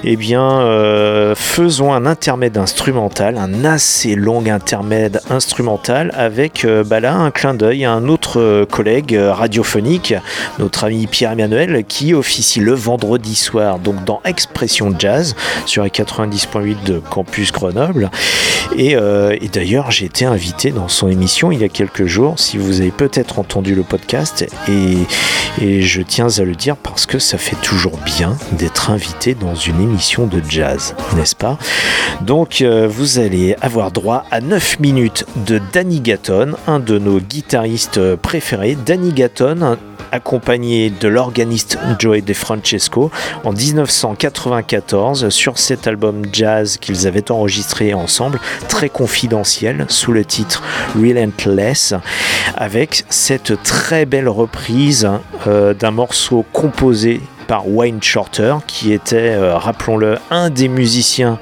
eh 0.04 0.16
bien 0.16 0.60
euh, 0.60 1.34
faisons 1.34 1.92
un 1.92 2.06
intermède 2.06 2.58
instrumental, 2.58 3.38
un 3.38 3.64
assez 3.64 4.14
long 4.14 4.44
intermède 4.46 5.20
instrumental 5.30 6.12
avec 6.16 6.64
euh, 6.64 6.82
bah 6.84 6.98
un 7.02 7.30
clin 7.30 7.54
d'œil 7.54 7.84
à 7.84 7.92
un 7.92 8.08
autre 8.08 8.40
euh, 8.40 8.66
collègue 8.66 9.18
radiophonique, 9.18 10.14
notre 10.58 10.84
ami 10.84 11.06
Pierre-Emmanuel 11.06 11.84
qui 11.86 12.14
officie 12.14 12.60
le 12.60 12.74
vendredi 12.74 13.34
soir 13.34 13.78
donc 13.78 14.04
dans 14.04 14.20
Expression 14.24 14.94
Jazz 14.98 15.34
sur 15.66 15.84
les 15.84 15.90
90.8 15.90 16.84
de 16.84 16.98
Campus 16.98 17.52
Grenoble. 17.52 18.10
Et, 18.76 18.96
d'ailleurs, 19.52 19.90
j'ai 19.90 20.06
été 20.06 20.24
invité 20.24 20.70
dans 20.70 20.88
son 20.88 21.08
émission 21.08 21.52
il 21.52 21.60
y 21.60 21.64
a 21.64 21.68
quelques 21.68 22.06
jours, 22.06 22.38
si 22.38 22.56
vous 22.56 22.80
avez 22.80 22.90
peut-être 22.90 23.38
entendu 23.38 23.74
le 23.74 23.82
podcast, 23.82 24.46
et 25.60 25.82
je 25.82 26.02
tiens 26.02 26.28
à 26.38 26.42
le 26.42 26.54
dire 26.54 26.76
parce 26.76 27.04
que 27.04 27.18
ça 27.18 27.36
fait 27.36 27.60
toujours 27.60 27.98
bien 27.98 28.36
d'être 28.52 28.90
invité 28.90 29.21
dans 29.30 29.54
une 29.54 29.80
émission 29.80 30.26
de 30.26 30.42
jazz, 30.46 30.94
n'est-ce 31.16 31.36
pas? 31.36 31.56
Donc, 32.22 32.60
euh, 32.60 32.88
vous 32.88 33.20
allez 33.20 33.54
avoir 33.60 33.92
droit 33.92 34.24
à 34.30 34.40
9 34.40 34.80
minutes 34.80 35.24
de 35.46 35.60
Danny 35.72 36.00
Gatton, 36.00 36.54
un 36.66 36.80
de 36.80 36.98
nos 36.98 37.20
guitaristes 37.20 38.16
préférés. 38.16 38.76
Danny 38.84 39.12
Gatton, 39.12 39.76
accompagné 40.10 40.90
de 40.90 41.08
l'organiste 41.08 41.78
Joey 41.98 42.20
De 42.20 42.34
Francesco 42.34 43.10
en 43.44 43.52
1994 43.52 45.30
sur 45.30 45.58
cet 45.58 45.86
album 45.86 46.22
jazz 46.32 46.76
qu'ils 46.76 47.06
avaient 47.06 47.30
enregistré 47.30 47.94
ensemble, 47.94 48.40
très 48.68 48.88
confidentiel, 48.88 49.86
sous 49.88 50.12
le 50.12 50.24
titre 50.24 50.62
Relentless, 50.96 51.94
avec 52.56 53.04
cette 53.08 53.62
très 53.62 54.04
belle 54.04 54.28
reprise 54.28 55.08
euh, 55.46 55.74
d'un 55.74 55.92
morceau 55.92 56.44
composé 56.52 57.20
par 57.52 57.68
Wayne 57.68 58.02
Shorter, 58.02 58.54
qui 58.66 58.94
était, 58.94 59.34
euh, 59.34 59.58
rappelons-le, 59.58 60.16
un 60.30 60.48
des 60.48 60.68
musiciens 60.68 61.38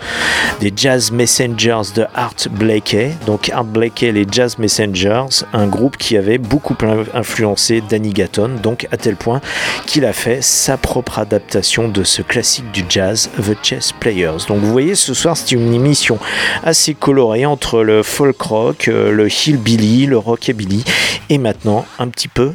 des 0.59 0.73
Jazz 0.75 1.13
Messengers 1.13 1.93
de 1.95 2.05
Art 2.17 2.35
Blakey. 2.51 3.13
Donc 3.27 3.49
Art 3.51 3.63
Blakey, 3.63 4.11
les 4.11 4.27
Jazz 4.29 4.59
Messengers, 4.59 5.45
un 5.53 5.69
groupe 5.69 5.97
qui 5.97 6.17
avait 6.17 6.39
beaucoup 6.39 6.77
influencé 7.15 7.81
Danny 7.89 8.11
Gatton, 8.13 8.57
donc 8.61 8.89
à 8.91 8.97
tel 8.97 9.15
point 9.15 9.41
qu'il 9.87 10.05
a 10.05 10.13
fait 10.13 10.43
sa 10.43 10.77
propre 10.77 11.21
adaptation 11.21 11.87
de 11.87 12.03
ce 12.03 12.23
classique 12.23 12.73
du 12.73 12.85
jazz, 12.89 13.31
The 13.37 13.57
Chess 13.63 13.93
Players. 13.93 14.47
Donc 14.49 14.59
vous 14.59 14.73
voyez, 14.73 14.97
ce 14.97 15.15
soir 15.15 15.37
c'est 15.37 15.53
une 15.53 15.73
émission 15.73 16.19
assez 16.65 16.95
colorée 16.95 17.47
entre 17.47 17.85
le 17.85 18.03
folk 18.03 18.41
rock, 18.41 18.89
euh, 18.89 19.13
le 19.13 19.29
hillbilly, 19.29 20.07
le 20.07 20.19
rockabilly 20.19 20.83
et 21.29 21.39
maintenant 21.39 21.87
un 22.01 22.09
petit 22.09 22.27
peu 22.27 22.55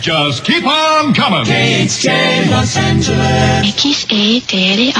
just 0.00 0.44
keep 0.44 0.64
on 0.64 1.12
coming. 1.14 1.44
KHJ 1.44 2.50
Los 2.50 2.76
Angeles. 2.76 3.66
XETRA 3.74 4.92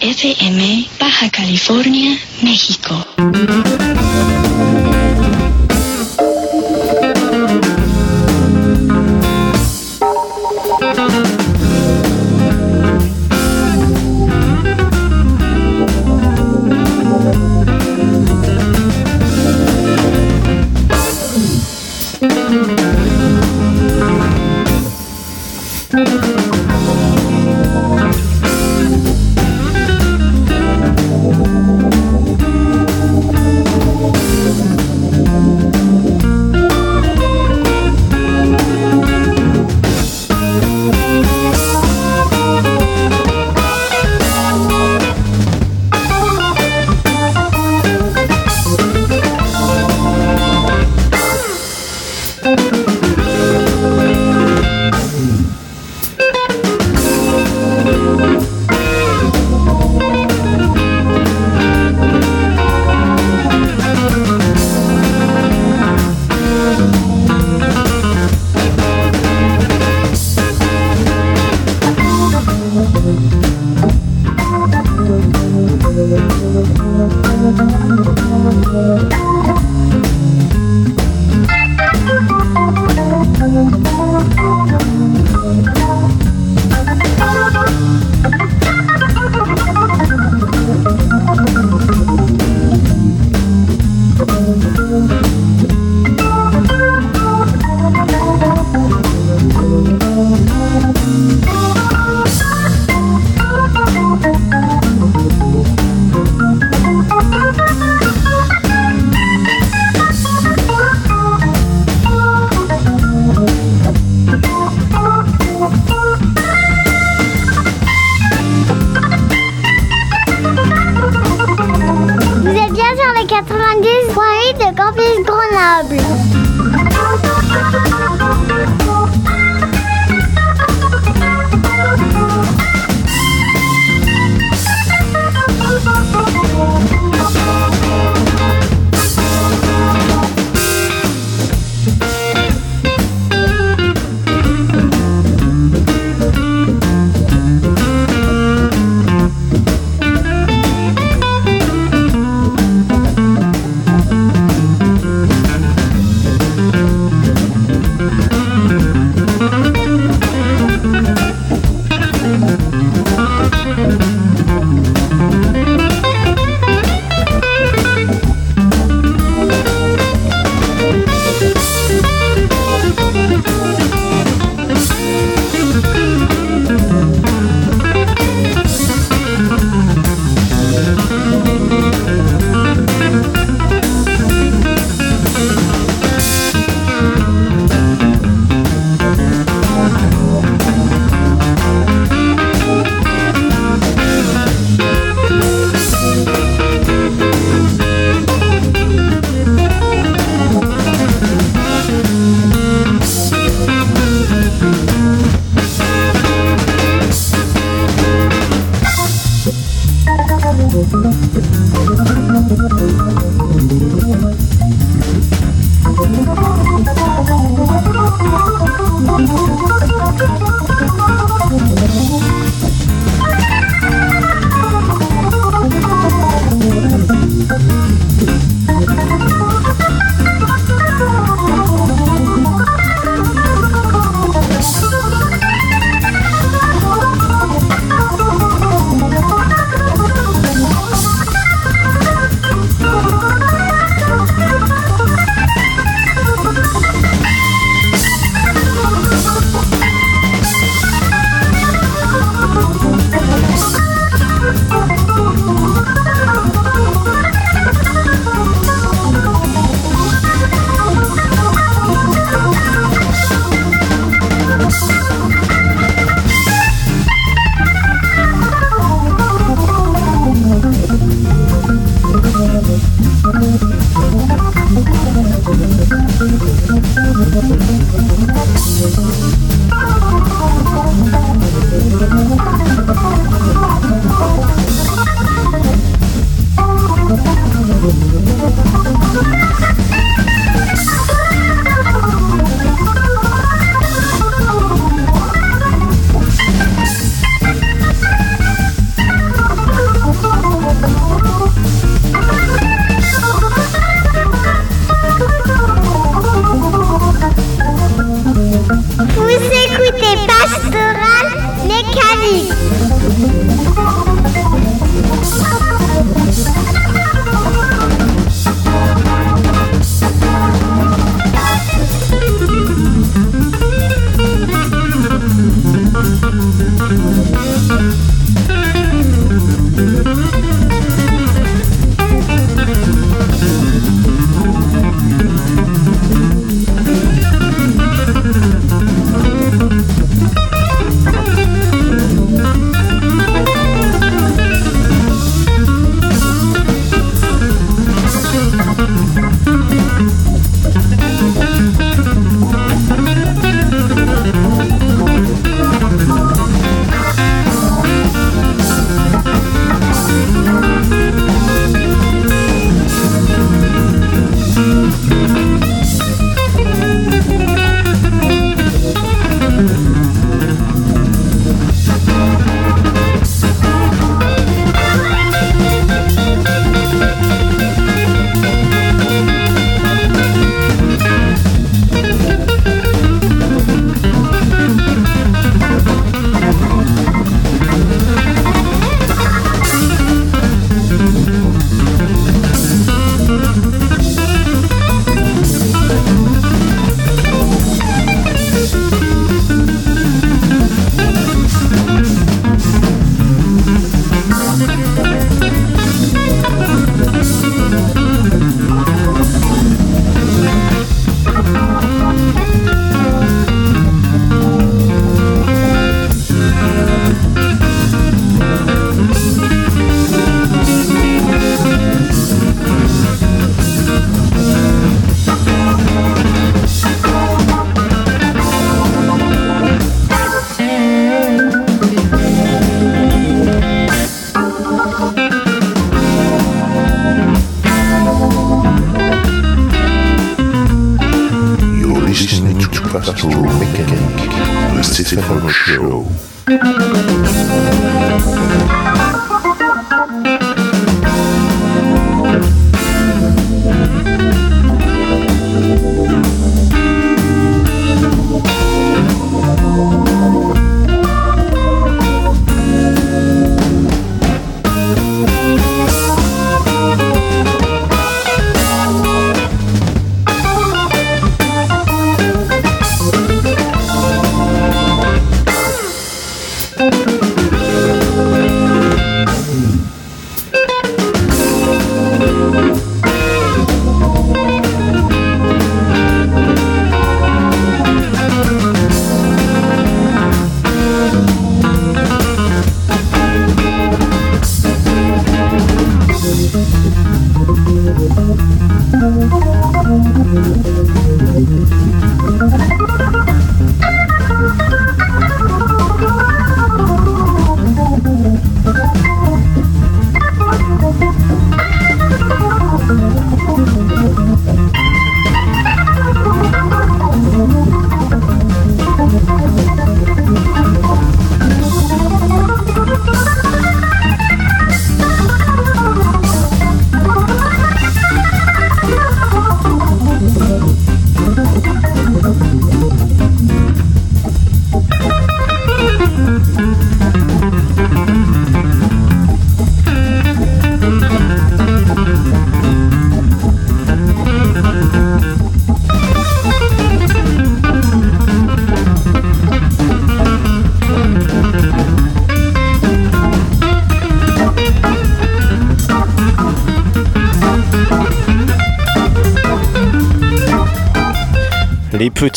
FM 0.00 0.88
Baja 0.98 1.30
California, 1.30 2.18
México. 2.42 3.04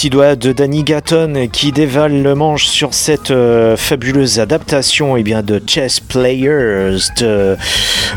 Doigts 0.10 0.36
de 0.36 0.52
Danny 0.52 0.84
Gatton 0.84 1.48
qui 1.52 1.72
dévalent 1.72 2.24
le 2.24 2.34
manche 2.34 2.66
sur 2.66 2.94
cette 2.94 3.30
euh, 3.30 3.78
fabuleuse 3.78 4.40
adaptation 4.40 5.16
eh 5.16 5.24
bien, 5.24 5.44
de 5.44 5.62
Chess 5.68 6.00
Players 6.00 6.98
de, 7.20 7.56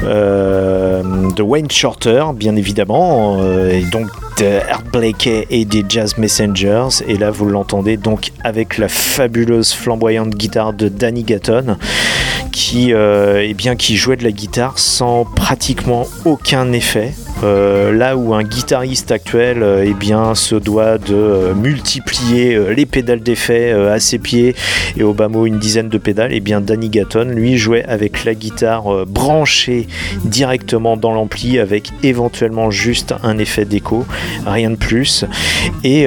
euh, 0.05 1.03
Wayne 1.39 1.71
Shorter, 1.71 2.25
bien 2.35 2.57
évidemment, 2.57 3.39
euh, 3.41 3.71
et 3.71 3.83
donc 3.83 4.07
de 4.39 4.61
Art 4.71 4.85
Blakey 4.93 5.47
et 5.51 5.65
des 5.65 5.85
Jazz 5.89 6.17
Messengers. 6.17 7.03
Et 7.07 7.19
là, 7.19 7.31
vous 7.31 7.49
l'entendez 7.49 7.97
donc 7.97 8.31
avec 8.43 8.79
la 8.79 8.89
fabuleuse 8.89 9.73
flamboyante 9.73 10.31
guitare 10.31 10.73
de 10.73 10.89
Danny 10.89 11.23
Gatton 11.23 11.77
qui, 12.53 12.93
eh 12.93 13.55
bien, 13.55 13.75
qui 13.75 13.97
jouait 13.97 14.17
de 14.17 14.25
la 14.25 14.33
guitare 14.33 14.79
sans 14.79 15.25
pratiquement 15.25 16.07
aucun 16.25 16.73
effet. 16.73 17.13
Euh, 17.43 17.93
là 17.93 18.17
où 18.17 18.35
un 18.35 18.45
guitariste 18.45 19.11
actuel 19.11 19.63
euh, 19.63 19.85
eh 19.85 20.35
se 20.35 20.55
doit 20.55 20.99
de 20.99 21.15
euh, 21.15 21.55
multiplier 21.55 22.59
les 22.75 22.87
pédales 22.87 23.21
d'effet 23.21 23.73
à 23.73 23.99
ses 23.99 24.19
pieds 24.19 24.55
et 24.97 25.03
au 25.03 25.13
bas 25.13 25.29
mot 25.29 25.47
une 25.47 25.59
dizaine 25.59 25.89
de 25.89 25.99
pédales, 25.99 26.33
et 26.33 26.41
bien 26.41 26.61
Danny 26.61 26.89
Gatton 26.89 27.33
lui 27.35 27.57
jouait 27.57 27.85
avec 27.85 28.25
la 28.25 28.35
guitare 28.35 29.07
branchée 29.07 29.89
directement 30.25 30.97
dans 30.97 31.13
l'ampli 31.13 31.59
avec 31.59 31.91
éventuellement 32.03 32.71
juste 32.71 33.15
un 33.23 33.39
effet 33.39 33.65
d'écho, 33.65 34.05
rien 34.47 34.71
de 34.71 34.77
plus. 34.77 35.25
Et, 35.83 36.07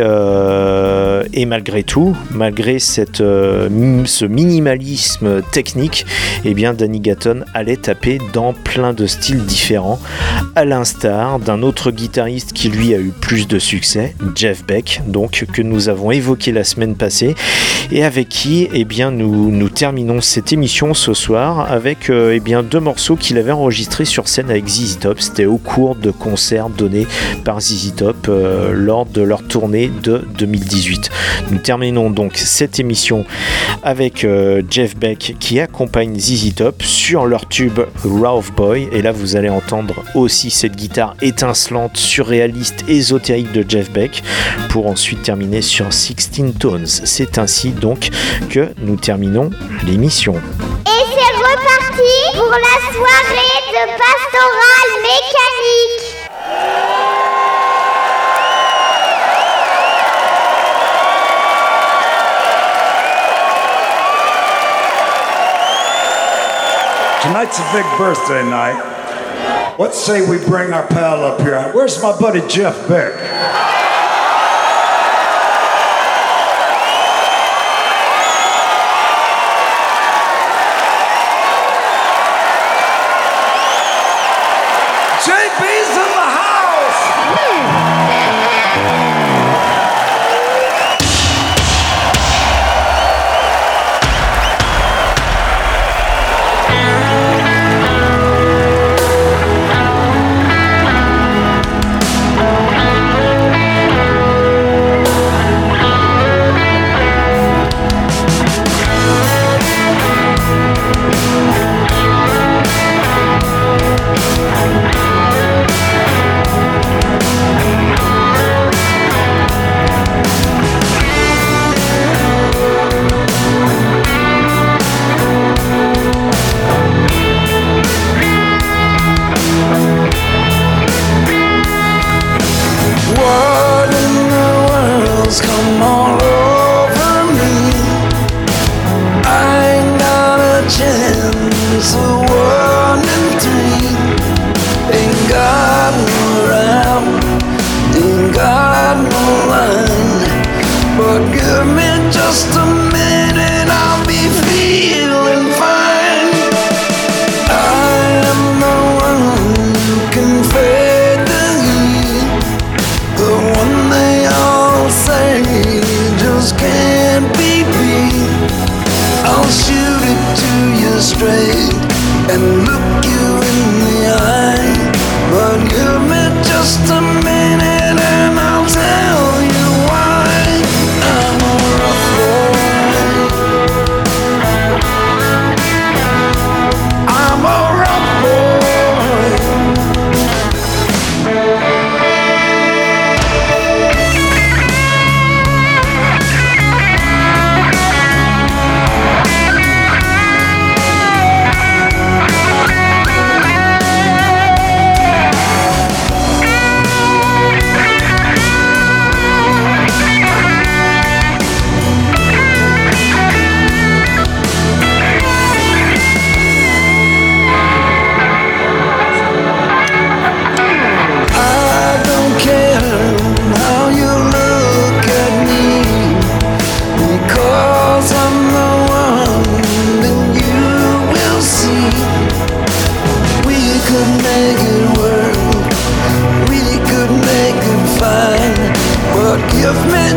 malgré 1.45 1.83
tout, 1.83 2.15
malgré 2.31 2.79
ce 2.79 4.25
minimalisme 4.25 5.41
technique, 5.51 6.05
eh 6.45 6.53
bien 6.53 6.73
Danny 6.73 6.99
Gatton 6.99 7.43
allait 7.53 7.77
taper 7.77 8.19
dans 8.33 8.53
plein 8.53 8.93
de 8.93 9.05
styles 9.07 9.45
différents, 9.45 9.99
à 10.55 10.65
l'instar 10.65 11.16
d'un 11.43 11.63
autre 11.63 11.89
guitariste 11.89 12.53
qui 12.53 12.69
lui 12.69 12.93
a 12.93 12.99
eu 12.99 13.11
plus 13.11 13.47
de 13.47 13.57
succès, 13.57 14.13
Jeff 14.35 14.63
Beck, 14.63 15.01
donc 15.07 15.45
que 15.51 15.63
nous 15.63 15.89
avons 15.89 16.11
évoqué 16.11 16.51
la 16.51 16.63
semaine 16.63 16.95
passée, 16.95 17.33
et 17.91 18.03
avec 18.03 18.29
qui 18.29 18.67
eh 18.71 18.85
bien, 18.85 19.09
nous, 19.09 19.69
terminons 19.69 20.21
cette 20.21 20.53
émission 20.53 20.93
ce 20.93 21.13
soir 21.13 21.71
avec 21.71 22.09
euh, 22.09 22.33
eh 22.35 22.39
bien, 22.39 22.61
deux 22.61 22.79
morceaux 22.79 23.15
qu'il 23.15 23.37
avait 23.37 23.51
enregistrés 23.51 24.05
sur 24.05 24.27
scène 24.27 24.51
avec 24.51 24.67
ZZ 24.67 24.99
Top. 24.99 25.19
C'était 25.19 25.45
au 25.45 25.57
cours 25.57 25.95
de 25.95 26.11
concerts 26.11 26.69
donnés 26.69 27.07
par 27.43 27.61
ZZ 27.61 27.95
Top 27.95 28.27
euh, 28.29 28.73
lors 28.73 29.05
de 29.05 29.21
leur 29.21 29.41
tournée 29.43 29.91
de 30.03 30.23
2018. 30.37 31.09
Nous 31.51 31.57
terminons 31.57 32.09
donc 32.11 32.35
cette 32.35 32.79
émission 32.79 33.25
avec 33.81 34.23
euh, 34.23 34.61
Jeff 34.69 34.95
Beck 34.95 35.35
qui 35.39 35.59
accompagne 35.59 36.19
ZZ 36.19 36.53
Top 36.55 36.83
sur 36.83 37.25
leur 37.25 37.47
tube 37.47 37.79
Ralph 38.03 38.51
Boy. 38.53 38.87
Et 38.91 39.01
là, 39.01 39.11
vous 39.11 39.35
allez 39.35 39.49
entendre 39.49 40.03
aussi 40.13 40.51
cette 40.51 40.75
guitare 40.75 41.06
étincelante, 41.21 41.97
surréaliste, 41.97 42.83
ésotérique 42.87 43.51
de 43.51 43.65
Jeff 43.67 43.91
Beck 43.91 44.23
pour 44.69 44.87
ensuite 44.87 45.21
terminer 45.21 45.61
sur 45.61 45.91
16 45.91 46.53
Tones. 46.59 46.87
C'est 46.87 47.37
ainsi 47.37 47.71
donc 47.71 48.09
que 48.49 48.69
nous 48.79 48.95
terminons 48.95 49.49
l'émission. 49.85 50.35
Et 50.35 51.03
c'est 51.13 51.37
reparti 51.37 52.37
pour 52.37 52.51
la 52.51 52.93
soirée 52.93 53.57
de 53.71 53.83
pastoral 53.97 54.87
mécanique. 55.01 56.07
Tonight's 67.21 67.59
a 67.59 67.73
big 67.73 67.85
birthday 67.97 68.43
night. 68.43 68.96
What 69.77 69.93
say 69.93 70.27
we 70.27 70.43
bring 70.43 70.73
our 70.73 70.87
pal 70.87 71.23
up 71.23 71.39
here? 71.39 71.61
Where's 71.71 72.01
my 72.01 72.17
buddy 72.19 72.41
Jeff 72.47 72.87
Beck? 72.87 73.86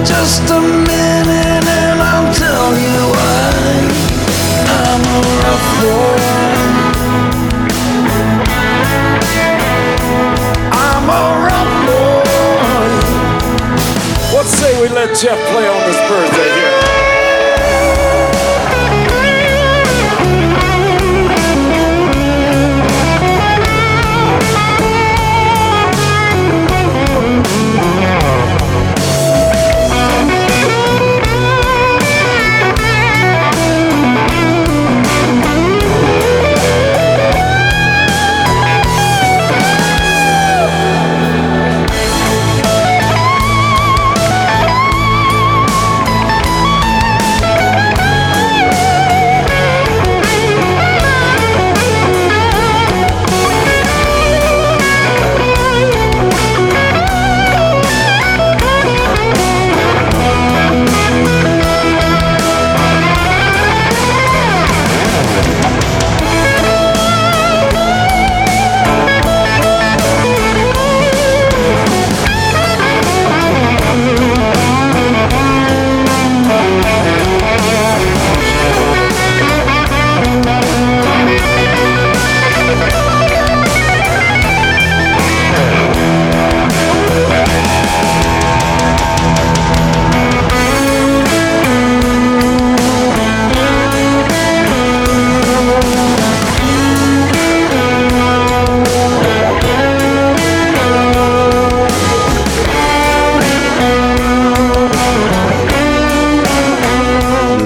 Just 0.04 0.42
a 0.50 0.60
minute 0.60 1.66
and 1.66 2.00
I'll 2.00 2.32
tell 2.32 2.72
you 2.74 3.00
why 3.12 3.50
I'm 4.80 5.02
a 5.04 5.20
rough 5.42 5.68
boy. 5.80 6.20
I'm 10.72 11.04
a 11.04 11.24
rough 11.48 11.74
boy. 11.86 12.24
What 14.34 14.46
say 14.46 14.72
we 14.80 14.88
let 14.88 15.14
Jeff 15.16 15.38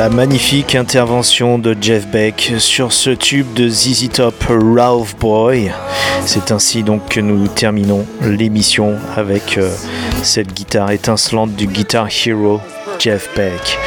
La 0.04 0.10
magnifique 0.10 0.74
intervention 0.74 1.58
de 1.58 1.74
Jeff 1.80 2.06
Beck 2.08 2.52
sur 2.58 2.92
ce 2.92 3.08
tube 3.08 3.54
de 3.54 3.70
ZZ 3.70 4.10
Top 4.10 4.34
Ralph 4.50 5.16
Boy. 5.16 5.72
C'est 6.26 6.52
ainsi 6.52 6.82
donc 6.82 7.08
que 7.08 7.20
nous 7.20 7.48
terminons 7.48 8.04
l'émission 8.20 8.98
avec 9.16 9.56
euh, 9.56 9.70
cette 10.22 10.52
guitare 10.52 10.90
étincelante 10.90 11.56
du 11.56 11.66
Guitar 11.66 12.08
Hero 12.26 12.60
Jeff 12.98 13.30
Beck. 13.34 13.78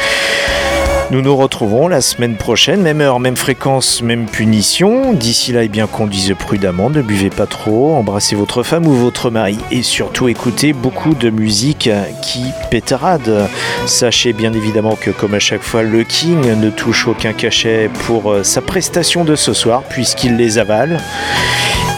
Nous 1.10 1.22
nous 1.22 1.34
retrouvons 1.34 1.88
la 1.88 2.02
semaine 2.02 2.36
prochaine, 2.36 2.82
même 2.82 3.00
heure, 3.00 3.18
même 3.18 3.36
fréquence, 3.36 4.02
même 4.02 4.26
punition. 4.26 5.14
D'ici 5.14 5.52
là, 5.52 5.64
eh 5.64 5.68
bien, 5.68 5.86
conduisez 5.86 6.34
prudemment, 6.34 6.90
ne 6.90 7.00
buvez 7.00 7.30
pas 7.30 7.46
trop, 7.46 7.94
embrassez 7.94 8.36
votre 8.36 8.62
femme 8.62 8.86
ou 8.86 8.92
votre 8.92 9.30
mari 9.30 9.56
et 9.70 9.82
surtout 9.82 10.28
écoutez 10.28 10.74
beaucoup 10.74 11.14
de 11.14 11.30
musique 11.30 11.88
qui 12.20 12.42
pétarade. 12.70 13.48
Sachez 13.86 14.34
bien 14.34 14.52
évidemment 14.52 14.96
que, 15.00 15.10
comme 15.10 15.32
à 15.32 15.38
chaque 15.38 15.62
fois, 15.62 15.82
le 15.82 16.04
King 16.04 16.42
ne 16.60 16.68
touche 16.68 17.08
aucun 17.08 17.32
cachet 17.32 17.88
pour 18.06 18.30
euh, 18.30 18.42
sa 18.42 18.60
prestation 18.60 19.24
de 19.24 19.34
ce 19.34 19.54
soir 19.54 19.84
puisqu'il 19.84 20.36
les 20.36 20.58
avale. 20.58 21.00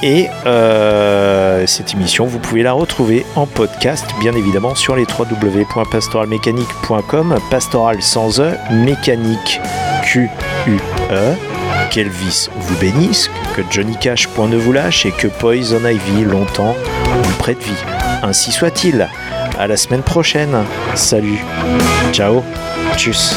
Et 0.02 0.28
euh, 0.46 1.66
cette 1.66 1.92
émission, 1.92 2.24
vous 2.24 2.38
pouvez 2.38 2.62
la 2.62 2.72
retrouver 2.72 3.26
en 3.36 3.44
podcast, 3.46 4.06
bien 4.18 4.34
évidemment, 4.34 4.74
sur 4.74 4.96
les 4.96 5.04
www.pastoralmécanique.com. 5.04 7.36
Pastoral 7.50 8.00
sans 8.02 8.40
E, 8.40 8.54
mécanique 8.70 9.60
Q-U-E. 10.02 11.34
Qu'Elvis 11.90 12.48
vous 12.56 12.76
bénisse, 12.76 13.30
que 13.54 13.60
Johnny 13.70 13.96
Cash 13.96 14.26
point 14.28 14.48
ne 14.48 14.56
vous 14.56 14.72
lâche 14.72 15.04
et 15.06 15.12
que 15.12 15.26
Poison 15.26 15.86
Ivy 15.86 16.24
longtemps 16.24 16.74
vous 17.22 17.34
prête 17.34 17.62
vie. 17.62 17.74
Ainsi 18.22 18.52
soit-il. 18.52 19.06
À 19.58 19.66
la 19.66 19.76
semaine 19.76 20.02
prochaine. 20.02 20.56
Salut. 20.94 21.44
Ciao. 22.12 22.42
Tchuss. 22.96 23.36